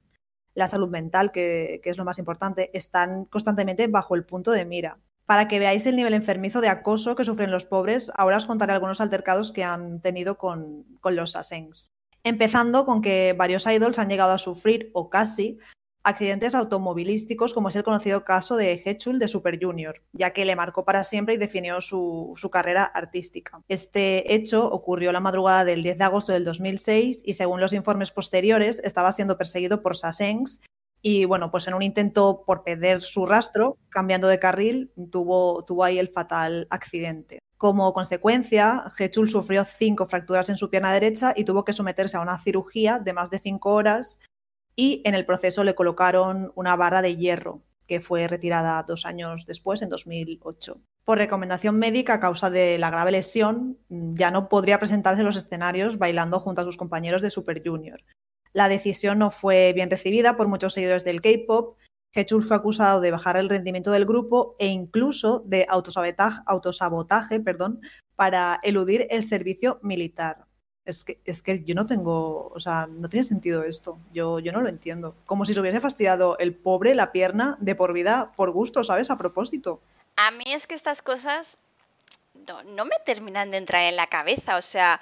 [0.54, 4.98] la salud mental, que, es lo más importante, están constantemente bajo el punto de mira.
[5.26, 8.74] Para que veáis el nivel enfermizo de acoso que sufren los pobres, ahora os contaré
[8.74, 11.92] algunos altercados que han tenido con, con los Sasengs
[12.24, 15.60] empezando con que varios idols han llegado a sufrir, o casi,
[16.04, 20.56] accidentes automovilísticos, como es el conocido caso de Hechul de Super Junior, ya que le
[20.56, 23.62] marcó para siempre y definió su, carrera artística.
[23.68, 28.12] Este hecho ocurrió la madrugada del 10 de agosto del 2006 y según los informes
[28.12, 30.62] posteriores estaba siendo perseguido por Sasengs
[31.04, 35.84] y bueno, pues en un intento por perder su rastro, cambiando de carril, tuvo, tuvo
[35.84, 37.40] ahí el fatal accidente.
[37.62, 42.22] Como consecuencia, Hechul sufrió cinco fracturas en su pierna derecha y tuvo que someterse a
[42.22, 44.20] una cirugía de más de cinco horas
[44.76, 49.46] y en el proceso le colocaron una barra de hierro que fue retirada dos años
[49.46, 50.82] después, en 2008.
[51.06, 55.36] Por recomendación médica a causa de la grave lesión, ya no podría presentarse en los
[55.36, 58.04] escenarios bailando junto a sus compañeros de Super Junior.
[58.54, 61.78] La decisión no fue bien recibida por muchos seguidores del K-pop
[62.14, 67.42] Hechul fue acusado de bajar el rendimiento del grupo e incluso de autosabotaje,
[68.16, 70.46] para eludir el servicio militar.
[70.84, 74.00] Es que, es que yo no tengo, o sea, no tiene sentido esto.
[74.12, 75.16] Yo, yo no lo entiendo.
[75.26, 79.10] Como si se hubiese fastidiado el pobre la pierna de por vida por gusto, ¿sabes?
[79.12, 79.80] A propósito.
[80.16, 81.60] A mí es que estas cosas
[82.66, 84.58] no, me terminan de entrar en la cabeza.
[84.58, 85.00] O sea,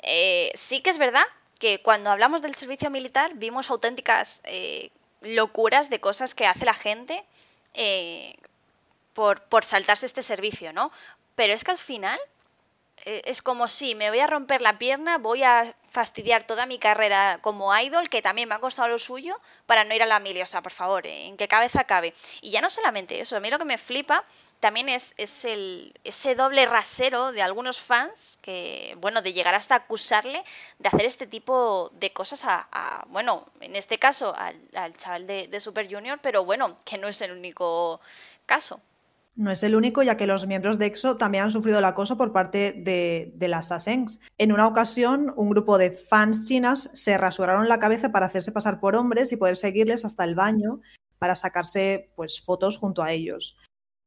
[0.00, 1.24] eh, sí que es verdad
[1.58, 4.90] que cuando hablamos del servicio militar vimos auténticas eh,
[5.22, 7.24] locuras de cosas que hace la gente
[7.74, 8.36] eh,
[9.14, 10.92] por, por saltarse este servicio, ¿no?
[11.34, 12.18] Pero es que al final
[13.04, 16.78] eh, es como si me voy a romper la pierna, voy a fastidiar toda mi
[16.78, 20.20] carrera como idol, que también me ha costado lo suyo, para no ir a la
[20.20, 20.42] mili.
[20.42, 21.26] O sea, por favor, ¿eh?
[21.26, 22.14] ¿en qué cabeza cabe?
[22.40, 24.24] Y ya no solamente eso, a mí lo que me flipa
[24.62, 25.12] también es,
[25.44, 30.44] el, ese doble rasero de algunos fans que, bueno, de llegar hasta acusarle
[30.78, 34.54] de hacer este tipo de cosas a, bueno, en este caso al,
[34.96, 38.00] chaval de, Super Junior, pero bueno, que no es el único
[38.46, 38.80] caso.
[39.34, 42.16] No es el único, ya que los miembros de EXO también han sufrido el acoso
[42.16, 44.20] por parte de, las Sasengs.
[44.38, 48.78] En una ocasión, un grupo de fans chinas se rasuraron la cabeza para hacerse pasar
[48.78, 50.80] por hombres y poder seguirles hasta el baño
[51.18, 53.56] para sacarse pues, fotos junto a ellos.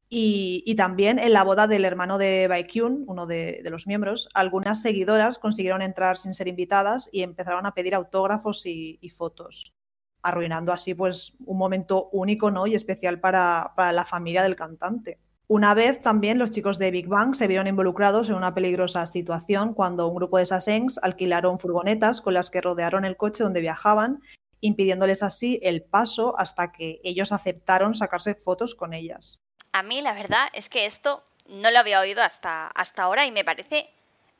[0.08, 5.38] Y, también en la boda del hermano de Baekhyun, uno de, los miembros, algunas seguidoras
[5.38, 9.74] consiguieron entrar sin ser invitadas y empezaron a pedir autógrafos y, fotos,
[10.22, 12.66] arruinando así pues un momento único ¿no?
[12.68, 15.18] y especial para, la familia del cantante.
[15.48, 19.74] Una vez también los chicos de Big Bang se vieron involucrados en una peligrosa situación
[19.74, 24.20] cuando un grupo de Sasengs alquilaron furgonetas con las que rodearon el coche donde viajaban
[24.60, 29.45] impidiéndoles así el paso hasta que ellos aceptaron sacarse fotos con ellas.
[29.76, 33.30] A mí la verdad es que esto no lo había oído hasta, hasta ahora y
[33.30, 33.90] me parece,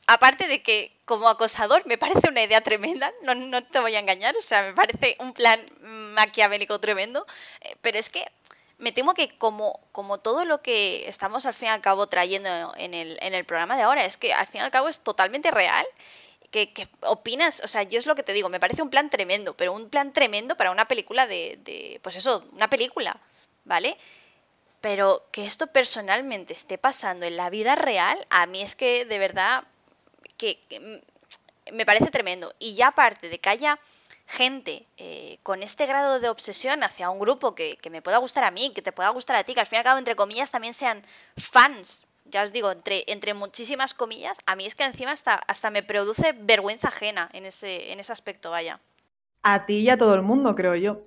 [0.07, 3.99] aparte de que como acosador me parece una idea tremenda, no, no te voy a
[3.99, 5.63] engañar, o sea, me parece un plan
[6.15, 7.27] maquiavélico tremendo,
[7.61, 8.25] eh, pero es que
[8.79, 12.73] me temo que como, como todo lo que estamos al fin y al cabo trayendo
[12.75, 15.01] en el, en el programa de ahora, es que al fin y al cabo es
[15.01, 15.85] totalmente real
[16.49, 16.71] ¿Qué,
[17.01, 17.61] opinas?
[17.63, 19.89] O sea, yo es lo que te digo, me parece un plan tremendo, pero un
[19.89, 23.19] plan tremendo para una película de, de, pues eso, una película,
[23.65, 23.97] ¿vale?
[24.87, 29.19] Pero que esto personalmente esté pasando en la vida real, a mí es que de
[29.19, 29.65] verdad
[30.37, 30.61] que,
[31.73, 32.53] me parece tremendo.
[32.57, 33.79] Y ya aparte de que haya
[34.27, 38.45] gente eh, con este grado de obsesión hacia un grupo que, que, me pueda gustar
[38.45, 40.15] a mí, que te pueda gustar a ti, que al fin y al cabo, entre
[40.15, 44.85] comillas, también sean fans ya os digo, entre, entre muchísimas comillas, a mí es que
[44.85, 48.79] encima hasta, hasta me produce vergüenza ajena en ese, en ese aspecto, vaya.
[49.43, 51.03] A ti y a todo el mundo, creo yo.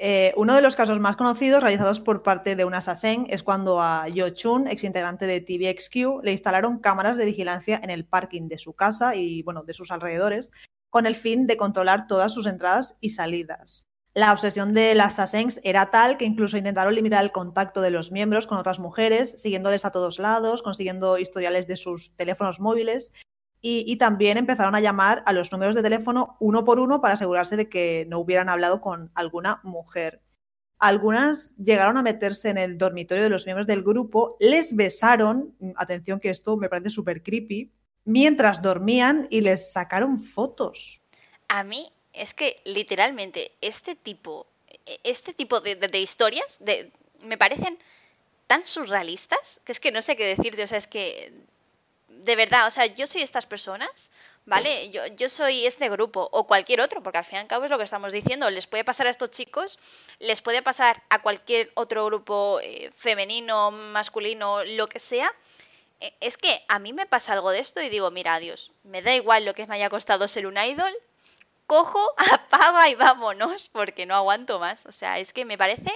[0.00, 3.82] Eh, uno de los casos más conocidos realizados por parte de un assassin es cuando
[3.82, 8.58] a Yo Chun, exintegrante de TVXQ, le instalaron cámaras de vigilancia en el parking de
[8.58, 10.52] su casa y bueno, de sus alrededores,
[10.88, 13.88] con el fin de controlar todas sus entradas y salidas.
[14.14, 18.12] La obsesión de las Assassins era tal que incluso intentaron limitar el contacto de los
[18.12, 23.12] miembros con otras mujeres, siguiéndoles a todos lados, consiguiendo historiales de sus teléfonos móviles
[23.60, 27.56] y, también empezaron a llamar a los números de teléfono uno por uno para asegurarse
[27.56, 30.22] de que no hubieran hablado con alguna mujer.
[30.78, 36.20] Algunas llegaron a meterse en el dormitorio de los miembros del grupo, les besaron, atención
[36.20, 37.72] que esto me parece súper creepy,
[38.04, 41.02] mientras dormían y les sacaron fotos.
[41.48, 44.46] A mí es que literalmente este tipo,
[44.86, 46.60] e, este tipo de, historias
[47.22, 47.76] me parecen
[48.46, 51.32] tan surrealistas que es que no sé qué decirte, o sea, es que
[52.08, 54.10] de verdad, o sea, yo soy estas personas,
[54.46, 54.90] ¿vale?
[54.90, 57.70] Yo, yo soy este grupo o cualquier otro, porque al fin y al cabo es
[57.70, 59.78] lo que estamos diciendo, les puede pasar a estos chicos,
[60.18, 65.32] les puede pasar a cualquier otro grupo eh, femenino, masculino, lo que sea.
[66.00, 69.02] E, es que a mí me pasa algo de esto y digo, mira, adiós, me
[69.02, 70.92] da igual lo que me haya costado ser un idol,
[71.66, 72.00] cojo,
[72.32, 74.86] apaga y vámonos, porque no aguanto más.
[74.86, 75.92] O sea, es que me parece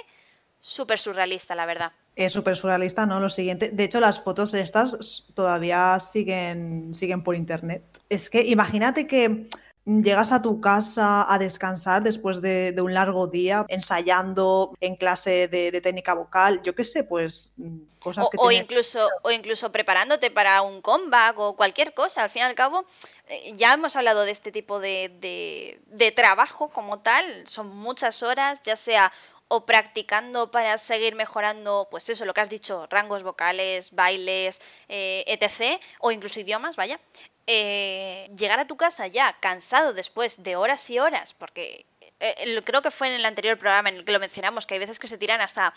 [0.61, 1.93] súper surrealista, la verdad.
[2.15, 3.21] Es súper surrealista, ¿no?
[3.21, 3.71] Lo siguiente.
[3.71, 7.83] De hecho, las fotos estas todavía siguen, siguen por internet.
[8.09, 9.49] Es que imagínate que
[9.85, 15.81] llegas a tu casa a descansar después de, un largo día ensayando en clase de,
[15.81, 18.37] técnica vocal, yo qué sé, pues mm, cosas que...
[18.39, 22.55] O, incluso, o incluso preparándote para un comeback o cualquier cosa, al fin y al
[22.55, 22.87] cabo,
[23.27, 28.61] eh, ya hemos hablado de este tipo de, de trabajo como tal, son muchas horas,
[28.63, 29.13] ya sea
[29.55, 35.25] o practicando para seguir mejorando, pues eso, lo que has dicho, rangos vocales, bailes, eh,
[35.27, 36.99] etc., o incluso idiomas, vaya,
[37.47, 41.85] eh, llegar a tu casa ya cansado después de horas y horas, porque
[42.19, 44.81] eh, creo que fue en el anterior programa en el que lo mencionamos, que hay
[44.81, 45.75] veces que se tiran hasta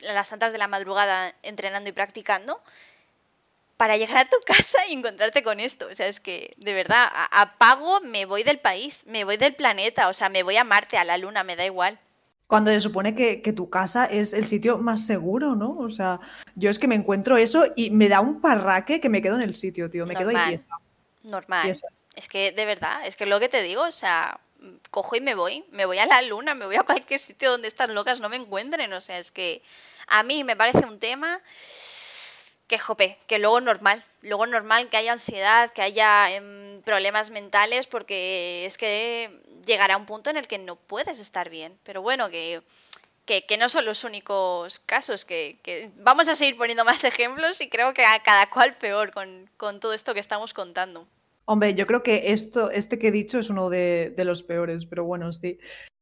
[0.00, 2.62] las tantas de la madrugada entrenando y practicando,
[3.78, 5.86] para llegar a tu casa y encontrarte con esto.
[5.90, 10.10] O sea, es que de verdad, apago, me voy del país, me voy del planeta,
[10.10, 11.98] o sea, me voy a Marte, a la Luna, me da igual
[12.48, 15.76] cuando se supone que, tu casa es el sitio más seguro, ¿no?
[15.78, 16.18] O sea,
[16.54, 19.42] yo es que me encuentro eso y me da un parraque que me quedo en
[19.42, 20.58] el sitio, tío, me quedo ahí.
[21.22, 21.76] Normal.
[22.16, 24.40] Es que de verdad, es que lo que te digo, o sea,
[24.90, 27.68] cojo y me voy, me voy a la luna, me voy a cualquier sitio donde
[27.68, 29.62] estas locas no me encuentren, o sea, es que
[30.06, 31.42] a mí me parece un tema
[32.66, 37.86] que jope, que luego normal, luego normal que haya ansiedad, que haya em, problemas mentales,
[37.86, 41.78] porque es que llegará un punto en el que no puedes estar bien.
[41.84, 42.62] Pero bueno, que,
[43.24, 47.94] que, no son los únicos casos, que, vamos a seguir poniendo más ejemplos y creo
[47.94, 51.06] que a cada cual peor con, todo esto que estamos contando.
[51.44, 55.04] Hombre, yo creo que esto, este que he dicho es uno de, los peores, pero
[55.04, 55.58] bueno, sí.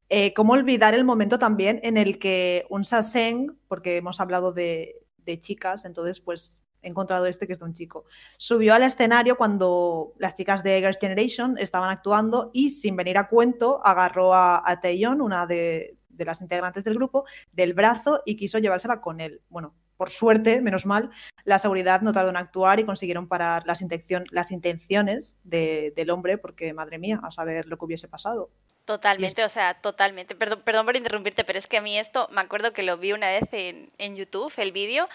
[0.08, 5.02] Eh, ¿Cómo olvidar el momento también en el que un Saseng, porque hemos hablado de,
[5.18, 8.04] de chicas, entonces pues he encontrado este que es de un chico.
[8.36, 13.28] Subió al escenario cuando las chicas de Girls' Generation estaban actuando y sin venir a
[13.28, 18.58] cuento agarró a, a Taeyeon, una de, las integrantes del grupo, del brazo y quiso
[18.58, 19.42] llevársela con él.
[19.48, 21.10] Bueno, por suerte, menos mal,
[21.44, 23.84] la seguridad no tardó en actuar y consiguieron parar las,
[24.30, 28.50] las intenciones del hombre porque, madre mía, a saber lo que hubiese pasado.
[28.84, 30.36] Totalmente, o sea, totalmente.
[30.36, 33.12] Perdón, perdón por interrumpirte, pero es que a mí esto, me acuerdo que lo vi
[33.12, 35.08] una vez en, en YouTube, el vídeo,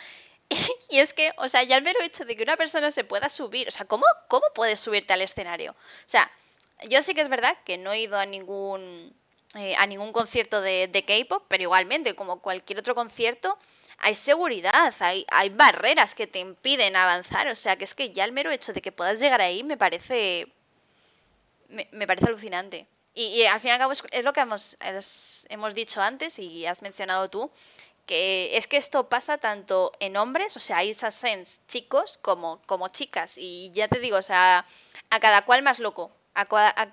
[0.89, 3.29] y es que, o sea, ya el mero hecho de que una persona se pueda
[3.29, 5.71] subir, o sea, ¿cómo, cómo puedes subirte al escenario?
[5.71, 6.31] O sea,
[6.89, 9.13] yo sí que es verdad que no he ido a ningún
[9.56, 13.58] eh, a ningún concierto de, de K-pop, pero igualmente, como cualquier otro concierto,
[13.97, 17.47] hay seguridad, hay, hay barreras que te impiden avanzar.
[17.47, 19.77] O sea, que es que ya el mero hecho de que puedas llegar ahí me
[19.77, 20.47] parece.
[21.69, 22.87] Me, me parece alucinante.
[23.13, 24.77] Y, al fin y al cabo es, lo que hemos,
[25.49, 27.52] hemos dicho antes y has mencionado tú,
[28.12, 32.89] que es que esto pasa tanto en hombres, o sea, hay assassins chicos como, como
[32.89, 33.37] chicas.
[33.37, 34.65] Y ya te digo, o sea,
[35.09, 36.12] a cada cual más loco.
[36.33, 36.43] A,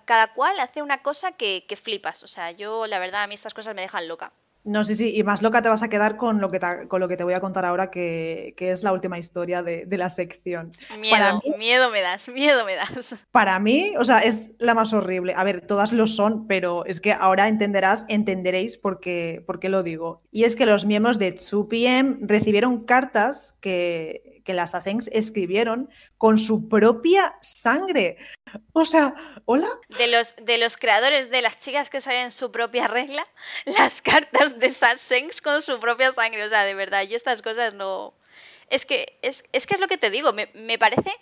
[0.05, 2.23] cada cual hace una cosa que, que flipas.
[2.23, 4.33] O sea, yo la verdad a mí estas cosas me dejan loca.
[4.69, 7.01] No, sí, sí, y más loca te vas a quedar con lo que te, con
[7.01, 10.73] lo que te voy a contar ahora, que, es la última historia de, la sección.
[11.01, 13.17] Miedo, miedo me das, miedo me das.
[13.33, 15.33] Para mí, o sea, es la más horrible.
[15.35, 19.71] A ver, todas lo son, pero es que ahora entenderás, entenderéis por qué, por qué
[19.71, 20.21] lo digo.
[20.31, 26.39] Y es que los miembros de 2PM recibieron cartas que, que las Assassins escribieron con
[26.39, 28.17] su propia sangre.
[28.73, 29.13] O sea,
[29.45, 29.69] ¿hola?
[29.99, 33.27] De los, de los creadores de las chicas que saben su propia regla,
[33.67, 36.45] las cartas de Assassins con su propia sangre.
[36.45, 38.15] O sea, de verdad, yo estas cosas no.
[38.71, 41.13] Es que es, es que es lo que te digo, me, parece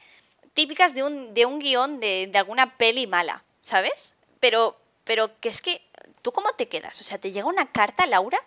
[0.55, 4.15] típicas de un, de un guion de, de alguna peli mala, ¿sabes?
[4.39, 5.83] Pero, pero que es que,
[6.23, 7.01] ¿tú cómo te quedas?
[7.01, 8.39] O sea, te llega una carta, Laura,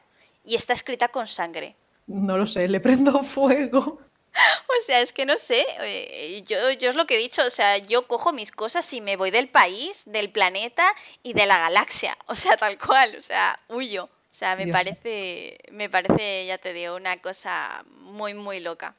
[0.46, 1.76] y está escrita con sangre.
[2.08, 4.00] No lo sé, le prendo fuego.
[4.70, 7.50] O sea, es que no sé, eh, yo, yo es lo que he dicho, o
[7.50, 10.84] sea, yo cojo mis cosas y me voy del país, del planeta
[11.24, 14.06] y de la galaxia, o sea, tal cual, o sea, huyo.
[14.06, 18.96] O sea, me parece, me parece, ya te digo, una cosa muy, muy loca.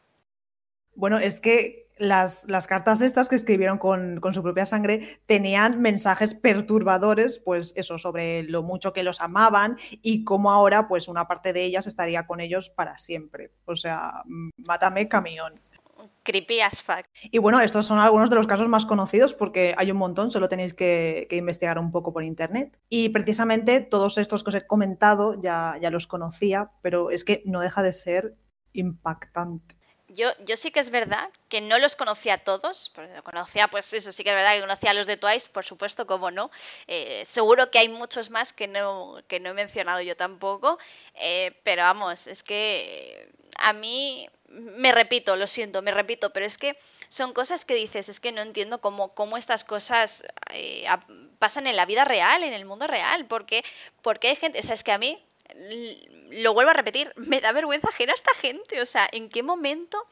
[0.95, 7.38] Bueno, es que las, cartas estas que escribieron con, su propia sangre tenían mensajes perturbadores,
[7.38, 11.64] pues eso, sobre lo mucho que los amaban y cómo ahora, pues una parte de
[11.64, 13.53] ellas estaría con ellos para siempre.
[13.66, 14.22] O sea,
[14.57, 15.55] mátame camión.
[16.22, 17.05] Creepy as fuck.
[17.30, 20.49] Y bueno, estos son algunos de los casos más conocidos porque hay un montón, solo
[20.49, 22.78] tenéis que, investigar un poco por internet.
[22.88, 27.43] Y precisamente todos estos que os he comentado ya, ya los conocía, pero es que
[27.45, 28.36] no deja de ser
[28.72, 29.80] impactante.
[30.13, 32.93] Yo, yo sí que es verdad que no los conocía a todos,
[33.23, 36.07] conocía, pues eso sí que es verdad que conocía a los de Twice, por supuesto,
[36.07, 36.51] como no.
[36.89, 40.79] Eh, seguro que hay muchos más que no, que no he mencionado yo tampoco,
[41.15, 46.59] eh, pero vamos, es que a mí, me repito, lo siento, me repito, pero es
[46.59, 46.77] que
[47.09, 50.87] son cosas que dices, es que no entiendo cómo, cómo estas cosas eh,
[51.39, 53.65] pasan en la vida real, en el mundo real, porque,
[54.03, 55.23] porque hay gente, o sea, es que a mí
[56.30, 58.80] lo vuelvo a repetir, me da vergüenza ajena a esta gente.
[58.80, 60.07] O sea, ¿en qué momento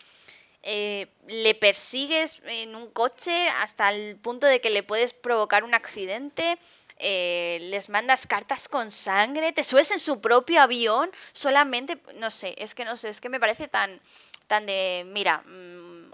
[0.63, 5.75] eh, le persigues en un coche hasta el punto de que le puedes provocar un
[5.75, 6.59] accidente?
[7.01, 12.57] Eh, les mandas cartas con sangre, te subes en su propio avión solamente, no sé,
[12.59, 14.01] es que no sé, es que me parece tan,
[14.49, 16.11] tan de, mira, mm,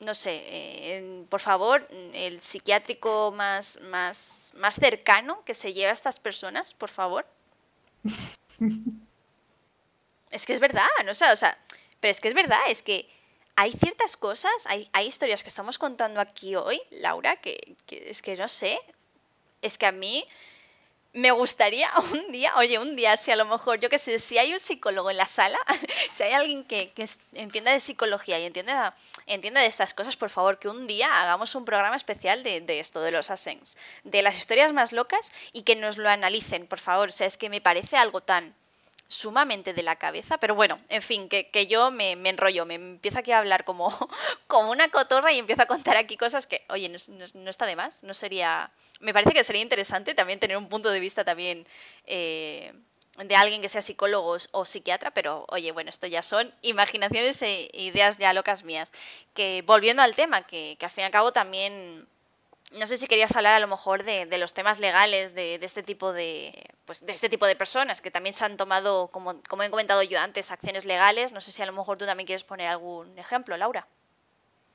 [0.00, 5.92] no sé, eh, por favor, el psiquiátrico más, más, más cercano que se lleve a
[5.92, 7.26] estas personas, por favor.
[10.30, 11.56] es que es verdad, no sé, o sea,
[12.00, 13.08] pero es que es verdad, es que
[13.56, 18.20] hay ciertas cosas, hay, hay historias que estamos contando aquí hoy, Laura, que, que, es
[18.20, 18.78] que no sé,
[19.62, 20.24] es que a mí
[21.14, 24.36] me gustaría un día, oye, un día, si a lo mejor, yo qué sé, si
[24.36, 25.58] hay un psicólogo en la sala,
[26.12, 26.92] si hay alguien que,
[27.32, 28.94] entienda de psicología y entienda,
[29.26, 32.80] entienda de estas cosas, por favor, que un día hagamos un programa especial de, de
[32.80, 36.80] esto, de los Asens, de las historias más locas y que nos lo analicen, por
[36.80, 37.08] favor.
[37.08, 38.54] O sea, es que me parece algo tan,
[39.14, 43.32] sumamente de la cabeza, pero bueno, en fin, que, yo me, enrollo, me empiezo aquí
[43.32, 43.88] a hablar como,
[44.46, 48.02] como una cotorra y empiezo a contar aquí cosas que, oye, no, está de más,
[48.02, 51.66] no sería, me parece que sería interesante también tener un punto de vista también
[52.06, 52.72] eh,
[53.18, 57.70] de alguien que sea psicólogo o psiquiatra, pero oye, bueno, esto ya son imaginaciones e
[57.74, 58.92] ideas ya locas mías.
[59.34, 62.08] Que volviendo al tema, que, que al fin y al cabo también
[62.78, 66.12] no sé si querías hablar a lo mejor de, los temas legales de, este tipo
[66.12, 66.52] de
[66.84, 70.02] pues de este tipo de personas que también se han tomado como, como he comentado
[70.02, 73.18] yo antes acciones legales no sé si a lo mejor tú también quieres poner algún
[73.18, 73.86] ejemplo Laura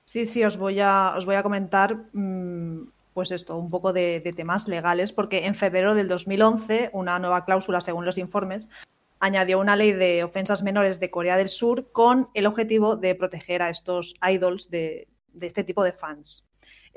[0.05, 4.21] sí sí os voy a os voy a comentar mm, pues esto un poco de,
[4.35, 8.69] temas legales porque en febrero del 2011 una nueva cláusula según los informes
[9.19, 13.61] añadió una ley de ofensas menores de Corea del Sur con el objetivo de proteger
[13.61, 16.49] a estos idols de, de este tipo de fans.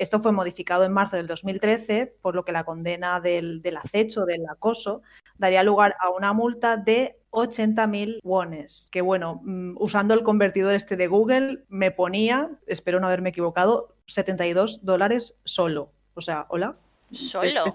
[0.02, 4.42] Esto fue modificado en marzo del 2013, por lo que la condena del, acecho, del
[4.50, 5.02] acoso,
[5.38, 8.88] daría lugar a una multa de 80.000 wones.
[8.90, 13.94] Que bueno, mm, usando el convertidor este de Google, me ponía, espero no haberme equivocado,
[14.06, 15.92] 72 dólares solo.
[16.14, 16.76] O sea, hola.
[17.12, 17.72] ¿Solo?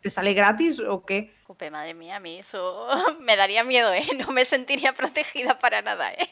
[0.00, 1.33] ¿Te, sale gratis o qué?
[1.70, 2.86] Madre mía, a mí eso
[3.20, 4.06] me daría miedo, ¿eh?
[4.18, 6.28] No me sentiría protegida para nada, ¿eh?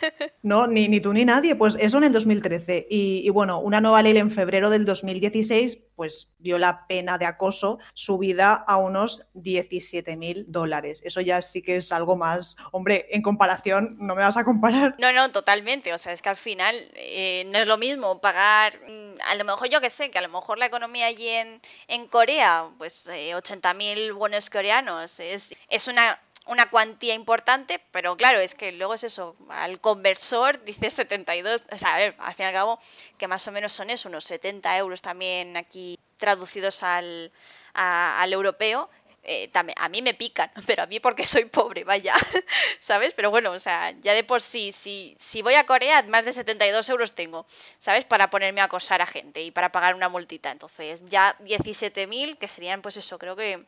[0.42, 1.54] No, ni, ni tú ni nadie.
[1.54, 2.86] Pues eso en el 2013.
[2.90, 7.78] Y, bueno, una nueva ley en febrero del 2016 pues dio la pena de acoso
[7.94, 11.02] subida a unos 17 mil dólares.
[11.04, 14.96] Eso ya sí que es algo más, hombre, en comparación, no me vas a comparar.
[14.98, 15.92] No, no, totalmente.
[15.92, 19.44] O sea, es que al final eh, no es lo mismo pagar mm, a lo
[19.44, 21.60] mejor yo que sé, que a lo mejor la economía allí en,
[22.08, 28.54] Corea, pues eh, 80.000 buenos coreanos, es, es una, una cuantía importante, pero claro, es
[28.54, 32.46] que luego es eso, al conversor dice 72, o sea, a ver, al fin y
[32.48, 32.78] al cabo,
[33.16, 37.32] que más o menos son eso, unos 70 euros también aquí traducidos al,
[37.72, 38.90] al europeo,
[39.26, 42.14] eh, también, a mí me pican, pero a mí porque soy pobre, vaya,
[42.78, 43.14] ¿sabes?
[43.14, 46.32] Pero bueno, o sea, ya de por sí, si, si voy a Corea, más de
[46.32, 47.46] 72 euros tengo,
[47.78, 48.04] ¿sabes?
[48.04, 50.50] Para ponerme a acosar a gente y para pagar una multita.
[50.50, 53.64] Entonces, ya 17.000, que serían, pues eso, creo que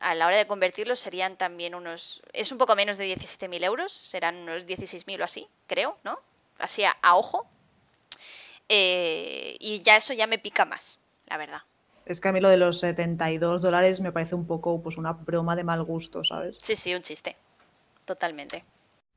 [0.00, 3.92] a la hora de convertirlo serían también unos, es un poco menos de 17.000 euros,
[3.92, 6.18] serán unos 16.000 o así, creo, ¿no?
[6.58, 7.46] Así a, ojo.
[8.68, 11.60] Eh, y ya eso ya me pica más, la verdad.
[12.04, 15.12] Es que a mí lo de los 72 dólares me parece un poco pues una
[15.12, 16.58] broma de mal gusto, ¿sabes?
[16.62, 17.36] Sí, sí, un chiste.
[18.04, 18.64] Totalmente.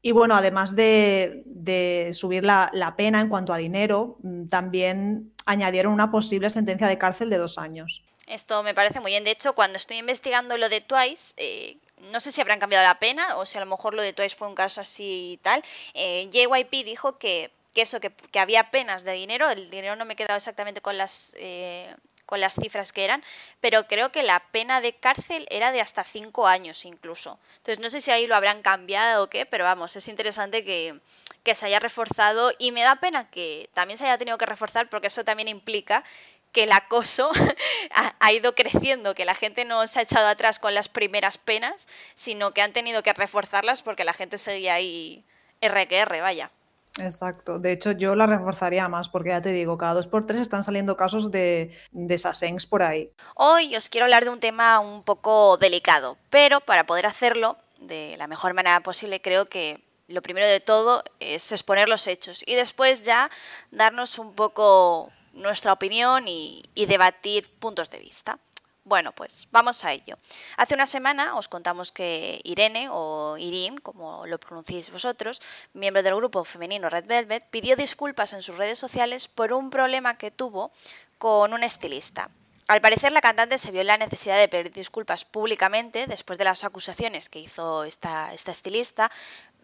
[0.01, 5.93] Y bueno, además de, subir la, la, pena en cuanto a dinero, mm, también añadieron
[5.93, 8.03] una posible sentencia de cárcel de dos años.
[8.30, 9.23] Esto me parece muy bien.
[9.23, 11.77] De hecho, cuando estoy investigando lo de Twice, eh,
[12.11, 14.36] no sé si habrán cambiado la pena o si a lo mejor lo de Twice
[14.36, 15.63] fue un caso así y tal.
[15.95, 19.49] Eh, JYP dijo que, que eso, que, que, había penas de dinero.
[19.49, 21.91] El dinero no me he quedado exactamente con las eh,
[22.27, 23.23] con las cifras que eran,
[23.59, 27.39] pero creo que la pena de cárcel era de hasta cinco años incluso.
[27.57, 30.99] Entonces no sé si ahí lo habrán cambiado o qué, pero vamos, es interesante que,
[31.43, 34.91] que se haya reforzado y me da pena que también se haya tenido que reforzar
[34.91, 36.03] porque eso también implica
[36.52, 37.32] que el acoso
[38.20, 41.88] ha, ido creciendo, que la gente no se ha echado atrás con las primeras penas,
[42.16, 45.26] sino que han tenido que reforzarlas porque la gente seguía ahí
[45.62, 46.52] RQR, vaya.
[47.00, 47.60] Exacto.
[47.60, 50.64] De hecho, yo la reforzaría más porque ya te digo, cada dos por tres están
[50.64, 53.12] saliendo casos de, de Sasengs por ahí.
[53.36, 58.16] Hoy os quiero hablar de un tema un poco delicado, pero para poder hacerlo de
[58.18, 62.56] la mejor manera posible, creo que lo primero de todo es exponer los hechos y
[62.56, 63.30] después ya
[63.72, 68.40] darnos un poco nuestra opinión y, debatir puntos de vista.
[68.84, 70.18] Bueno, pues vamos a ello.
[70.58, 75.42] Hace una semana os contamos que Irene, o Irin, como lo pronunciéis vosotros,
[75.74, 80.16] miembro del grupo femenino Red Velvet, pidió disculpas en sus redes sociales por un problema
[80.16, 80.72] que tuvo
[81.18, 82.32] con un estilista.
[82.68, 86.46] Al parecer, la cantante se vio en la necesidad de pedir disculpas públicamente después de
[86.46, 89.12] las acusaciones que hizo esta, esta estilista,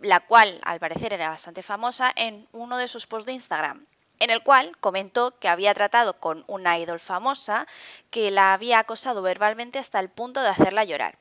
[0.02, 3.86] la cual al parecer era bastante famosa, en uno de sus posts de Instagram
[4.20, 7.68] en el cual comentó que había tratado con una idol famosa
[8.09, 11.18] que la había acosado verbalmente hasta el punto de hacerla llorar.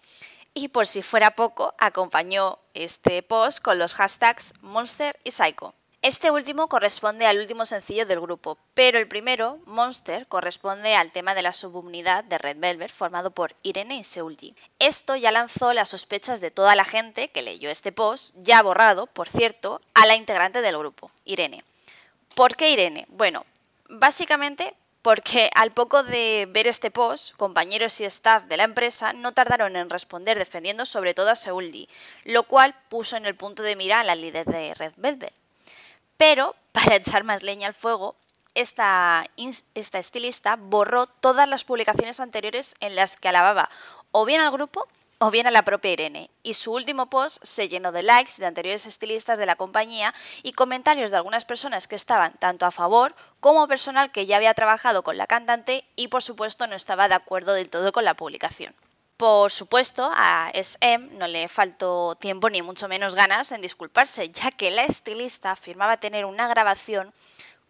[0.55, 5.74] Y por si fuera poco, acompañó este post con los hashtags Monster y Psycho.
[6.05, 11.34] Este último corresponde al último sencillo del grupo, pero el primero, Monster, corresponde al tema
[11.34, 14.55] de la subunidad de Red Velvet formado por Irene y Seulgi.
[14.78, 19.07] Esto ya lanzó las sospechas de toda la gente que leyó este post, ya borrado,
[19.07, 21.64] por cierto, a la integrante del grupo, Irene.
[22.35, 23.07] ¿Por qué Irene?
[23.09, 23.45] Bueno,
[23.89, 29.32] básicamente porque al poco de ver este post, compañeros y staff de la empresa no
[29.32, 31.89] tardaron en responder defendiendo sobre todo a Seuldi,
[32.24, 35.35] lo cual puso en el punto de mira a la líder de Red Velvet.
[36.16, 38.16] Pero, para echar más leña al fuego,
[38.55, 39.26] esta,
[39.74, 43.68] esta estilista borró todas las publicaciones anteriores en las que alababa
[44.11, 44.89] o bien al grupo
[45.27, 48.45] o bien a la propia Irene, y su último post se llenó de likes de
[48.45, 50.12] anteriores estilistas de la compañía
[50.43, 54.53] y comentarios de algunas personas que estaban tanto a favor como personal que ya había
[54.53, 58.12] trabajado con la cantante y por supuesto no estaba de acuerdo del todo con la
[58.12, 58.75] publicación.
[59.16, 64.51] Por supuesto, a SM no le faltó tiempo ni mucho menos ganas en disculparse, ya
[64.51, 67.14] que la estilista afirmaba tener una grabación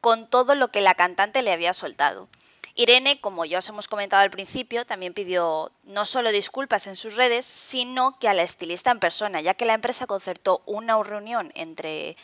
[0.00, 2.28] con todo lo que la cantante le había soltado.
[2.76, 7.14] Irene, como ya os hemos comentado al principio, también pidió no solo disculpas en sus
[7.14, 11.52] redes, sino que a la estilista en persona, ya que la empresa concertó una reunión
[11.54, 12.16] entre,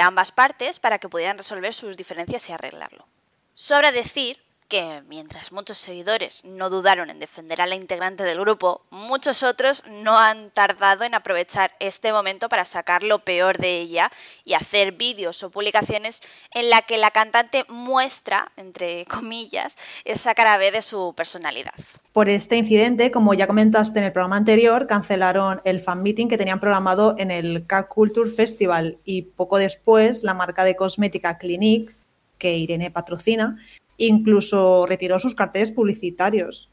[0.00, 3.06] ambas partes para que pudieran resolver sus diferencias y arreglarlo.
[3.52, 4.42] Sobra decir
[4.72, 9.84] que mientras muchos seguidores no dudaron en defender a la integrante del grupo, muchos otros
[9.86, 14.10] no han tardado en aprovechar este momento para sacar lo peor de ella
[14.46, 16.22] y hacer vídeos o publicaciones
[16.54, 21.74] en la que la cantante muestra, entre comillas, esa cara B de su personalidad.
[22.14, 26.38] Por este incidente, como ya comentaste en el programa anterior, cancelaron el fan meeting que
[26.38, 31.94] tenían programado en el Car Culture Festival y poco después la marca de cosmética Clinique
[32.42, 33.56] que Irene patrocina,
[33.98, 36.70] incluso retiró sus carteles publicitarios.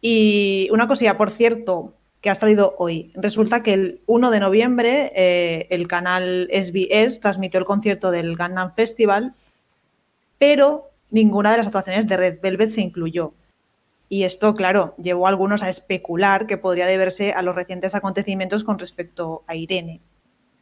[0.00, 3.12] Y una cosilla, por cierto, que ha salido hoy.
[3.14, 8.74] Resulta que el 1 de noviembre eh, el canal SBS transmitió el concierto del Gangnam
[8.74, 9.34] Festival,
[10.38, 13.34] pero ninguna de las actuaciones de Red Velvet se incluyó.
[14.08, 18.64] Y esto, claro, llevó a algunos a especular que podría deberse a los recientes acontecimientos
[18.64, 20.00] con respecto a Irene.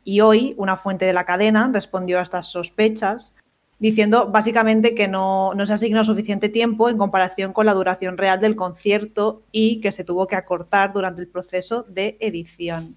[0.05, 3.35] Y hoy una fuente de la cadena respondió a estas sospechas
[3.79, 8.57] diciendo básicamente que no, se asignó suficiente tiempo en comparación con la duración real del
[8.57, 12.97] concierto y que se tuvo que acortar durante el proceso de edición.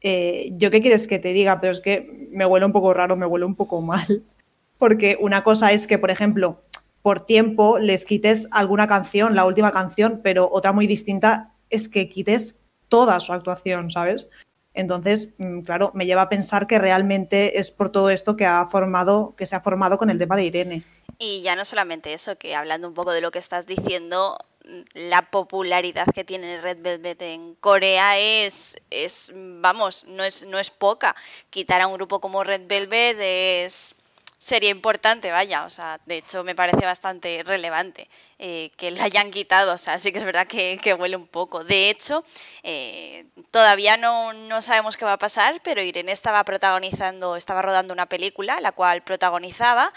[0.00, 1.60] Eh, ¿Yo qué quieres que te diga?
[1.60, 4.24] Pero es que me huele un poco raro, me huele un poco mal.
[4.78, 6.62] Porque una cosa es que, por ejemplo,
[7.02, 12.08] por tiempo les quites alguna canción, la última canción, pero otra muy distinta es que
[12.08, 14.28] quites toda su actuación, ¿sabes?
[14.74, 18.64] Entonces, mm, claro, me lleva a pensar que realmente es por todo esto que ha
[18.66, 20.82] formado, que se ha formado con el tema de Irene.
[21.18, 24.80] Y ya no solamente eso, que hablando un poco de lo que estás diciendo, mm,
[24.94, 30.70] la popularidad que tiene Red Velvet en Corea es, es vamos, no es, no es
[30.70, 31.14] poca.
[31.50, 33.94] Quitar a un grupo como Red Velvet es
[34.42, 38.08] sería importante, vaya, o sea, de hecho me parece bastante relevante
[38.40, 41.62] eh, que la hayan quitado, o sea, sí que es verdad que, huele un poco.
[41.62, 42.24] De hecho,
[42.64, 47.94] eh, todavía no, no, sabemos qué va a pasar, pero Irene estaba protagonizando, estaba rodando
[47.94, 49.92] una película, la cual protagonizaba,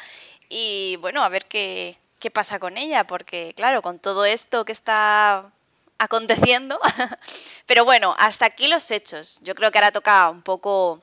[0.48, 4.74] y bueno, a ver qué, qué pasa con ella, porque claro, con todo esto que
[4.74, 5.52] está
[5.98, 6.80] aconteciendo,
[7.66, 9.40] pero bueno, hasta aquí los hechos.
[9.42, 11.02] Yo creo que ahora toca un poco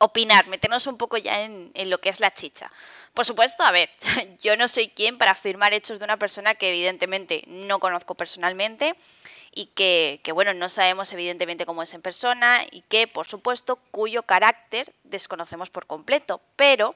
[0.00, 2.70] opinar, meternos un poco ya en, lo que es la chicha.
[3.14, 3.90] Por supuesto, a ver,
[4.42, 8.96] yo no soy quien para afirmar hechos de una persona que evidentemente no conozco personalmente
[9.52, 13.76] y que, que, bueno, no sabemos evidentemente cómo es en persona y que, por supuesto,
[13.90, 16.40] cuyo carácter desconocemos por completo.
[16.56, 16.94] Pero,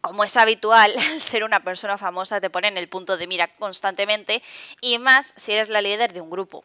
[0.00, 4.40] como es habitual, ser una persona famosa te pone en el punto de mira constantemente
[4.80, 6.64] y más si eres la líder de un grupo.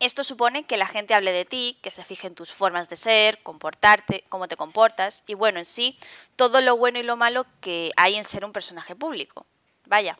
[0.00, 2.96] Esto supone que la gente hable de ti, que se fije en tus formas de
[2.96, 5.98] ser, comportarte, cómo te comportas y bueno, en sí,
[6.36, 9.44] todo lo bueno y lo malo que hay en ser un personaje público.
[9.84, 10.16] Vaya.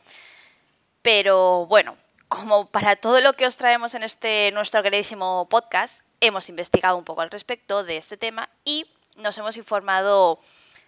[1.01, 6.47] Pero bueno, como para todo lo que os traemos en este nuestro queridísimo podcast, hemos
[6.49, 10.39] investigado un poco al respecto de este tema y nos hemos informado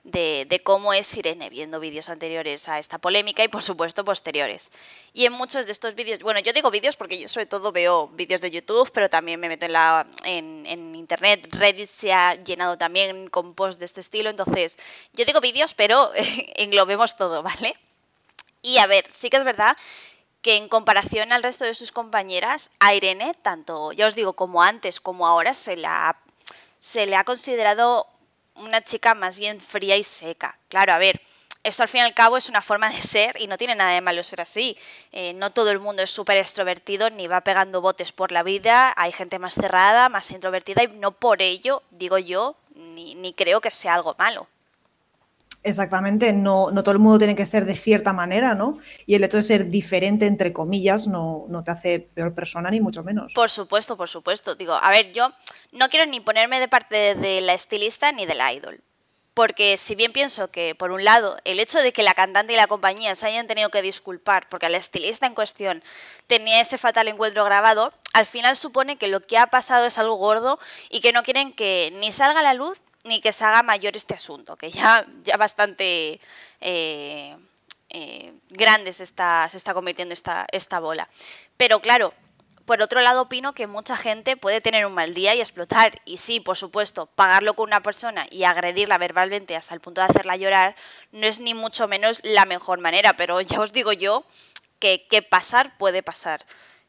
[0.03, 4.71] de, cómo es Irene, viendo vídeos anteriores a esta polémica y por supuesto posteriores.
[5.13, 8.09] Y en muchos de estos vídeos, bueno, yo digo vídeos porque yo sobre todo veo
[8.09, 13.29] vídeos de YouTube, pero también me meto en, la, Internet, Reddit se ha llenado también
[13.29, 14.77] con posts de este estilo, entonces
[15.13, 16.11] yo digo vídeos, pero
[16.55, 17.75] englobemos todo, ¿vale?
[18.61, 19.77] Y a ver, sí que es verdad
[20.41, 24.61] que en comparación al resto de sus compañeras, a Irene, tanto, ya os digo, como
[24.61, 26.17] antes como ahora, se la,
[26.79, 28.07] se le ha considerado
[28.55, 30.57] una chica más bien fría y seca.
[30.69, 31.21] Claro, a ver,
[31.63, 33.91] esto al fin y al cabo es una forma de ser y no tiene nada
[33.91, 34.77] de malo ser así.
[35.11, 38.93] Eh, no todo el mundo es súper extrovertido ni va pegando botes por la vida.
[38.97, 43.61] Hay gente más cerrada, más introvertida y no por ello, digo yo, ni, ni creo
[43.61, 44.47] que sea algo malo.
[45.63, 48.77] Exactamente, no, no, todo el mundo tiene que ser de cierta manera, ¿no?
[49.05, 52.81] Y el hecho de ser diferente, entre comillas, no, no, te hace peor persona, ni
[52.81, 53.33] mucho menos.
[53.33, 54.55] Por supuesto, por supuesto.
[54.55, 55.31] Digo, a ver, yo
[55.71, 58.81] no quiero ni ponerme de parte de la estilista ni del idol.
[59.33, 62.55] Porque si bien pienso que, por un lado, el hecho de que la cantante y
[62.55, 65.83] la compañía se hayan tenido que disculpar porque la estilista en cuestión
[66.27, 70.15] tenía ese fatal encuentro grabado, al final supone que lo que ha pasado es algo
[70.15, 70.59] gordo
[70.89, 73.97] y que no quieren que ni salga a la luz ni que se haga mayor
[73.97, 76.19] este asunto, que ya, ya bastante
[76.61, 77.37] eh,
[77.89, 81.07] eh, grande se está, se está convirtiendo esta, esta bola.
[81.57, 82.13] Pero claro,
[82.65, 86.01] por otro lado opino que mucha gente puede tener un mal día y explotar.
[86.05, 90.07] Y sí, por supuesto, pagarlo con una persona y agredirla verbalmente hasta el punto de
[90.07, 90.75] hacerla llorar
[91.11, 93.13] no es ni mucho menos la mejor manera.
[93.17, 94.23] Pero ya os digo yo
[94.79, 96.45] que, que pasar puede pasar.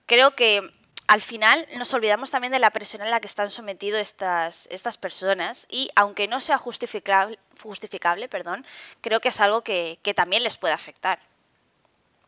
[0.06, 0.62] Creo que
[1.06, 4.96] al final nos olvidamos también de la presión a la que están sometidos estas, estas
[4.96, 8.64] personas y aunque no sea justificable, justificable perdón,
[9.00, 11.18] creo que es algo que, también les puede afectar.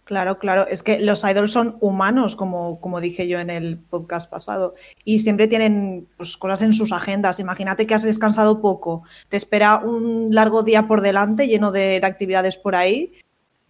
[0.04, 4.30] Claro, claro, es que los idols son humanos, como, como dije yo en el podcast
[4.30, 4.74] pasado,
[5.04, 7.40] y siempre tienen pues, cosas en sus agendas.
[7.40, 12.56] Imagínate que has descansado poco, te espera un largo día por delante lleno de actividades
[12.56, 13.14] por ahí,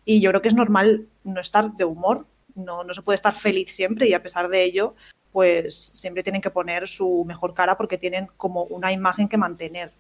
[0.05, 2.27] y yo creo que es normal no estar de humor
[2.57, 4.95] no, no se puede estar feliz siempre y a pesar de ello,
[5.33, 9.93] pues siempre tienen que poner su mejor cara porque tienen como una imagen que mantener.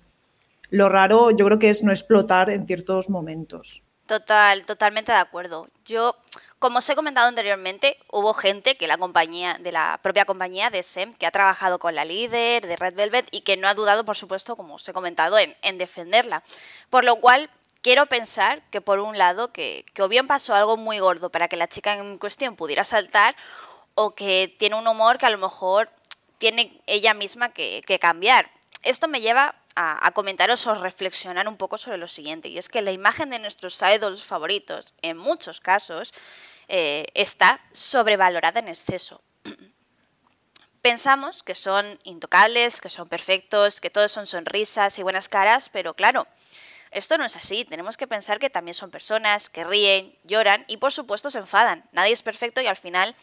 [0.70, 3.82] Lo raro yo creo que es no explotar en ciertos momentos.
[4.06, 5.68] Total, totalmente de acuerdo.
[5.84, 6.16] Yo,
[6.60, 10.84] como os he comentado anteriormente, hubo gente que la compañía, de la propia compañía de
[10.84, 14.04] SEM, que ha trabajado con la líder de Red Velvet y que no ha dudado,
[14.04, 16.44] por supuesto, como os he comentado, en, en defenderla.
[16.88, 17.50] Por lo cual,
[17.86, 21.56] quiero pensar que por un lado que, o bien pasó algo muy gordo para que
[21.56, 23.36] la chica en cuestión pudiera saltar
[23.94, 25.88] o que tiene un humor que a lo mejor
[26.38, 28.50] tiene ella misma que, cambiar.
[28.82, 32.82] Esto me lleva a, comentaros o reflexionar un poco sobre lo siguiente, y es que
[32.82, 36.12] la imagen de nuestros idols favoritos, en muchos casos,
[36.66, 39.22] eh, está sobrevalorada en exceso.
[40.82, 45.94] Pensamos que son intocables, que son perfectos, que todos son sonrisas y buenas caras, pero
[45.94, 46.26] claro,
[46.90, 50.76] Esto no es así, tenemos que pensar que también son personas que ríen, lloran y
[50.76, 51.84] por supuesto se enfadan.
[51.92, 53.14] Nadie es perfecto y al final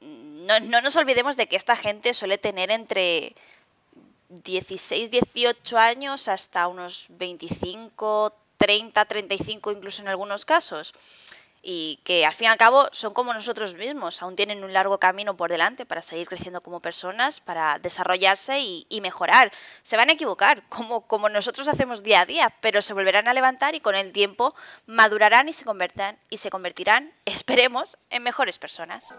[0.00, 3.34] mm, no, no nos olvidemos de que esta gente suele tener entre
[4.28, 10.94] 16, 18 años hasta unos 25, 30, 35 incluso en algunos casos
[11.62, 14.98] y que al fin y al cabo son como nosotros mismos, aún tienen un largo
[14.98, 19.50] camino por delante para seguir creciendo como personas, para desarrollarse y, mejorar.
[19.82, 23.34] Se van a equivocar, como, como nosotros hacemos día a día, pero se volverán a
[23.34, 24.54] levantar y con el tiempo
[24.86, 29.14] madurarán y se, convertirán, y se convertirán, esperemos, en mejores personas.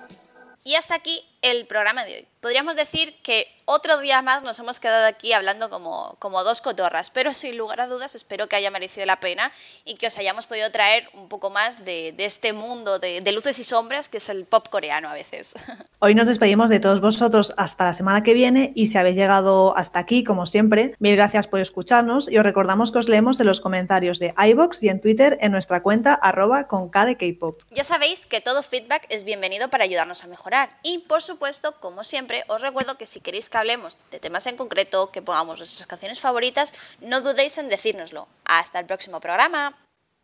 [0.63, 2.27] Y hasta aquí el programa de hoy.
[2.41, 7.11] Podríamos decir que otro día más nos hemos quedado aquí hablando como, como dos cotorras,
[7.11, 9.51] pero sin lugar a dudas espero que haya merecido la pena
[9.85, 13.59] y que os hayamos podido traer un poco más de, este mundo de, de, luces
[13.59, 15.53] y sombras que es el pop coreano a veces.
[15.99, 19.77] Hoy nos despedimos de todos vosotros hasta la semana que viene y si habéis llegado
[19.77, 23.45] hasta aquí, como siempre, mil gracias por escucharnos y os recordamos que os leemos en
[23.45, 27.61] los comentarios de iBox y en Twitter en nuestra cuenta arroba con K de K-pop.
[27.69, 32.03] Ya sabéis que todo feedback es bienvenido para ayudarnos a mejorar y por supuesto, como
[32.47, 36.19] os recuerdo que si queréis que hablemos de temas en concreto, que pongamos nuestras canciones
[36.19, 38.27] favoritas, no dudéis en decírnoslo.
[38.45, 39.77] Hasta el próximo programa.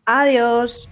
[0.06, 0.90] Adiós.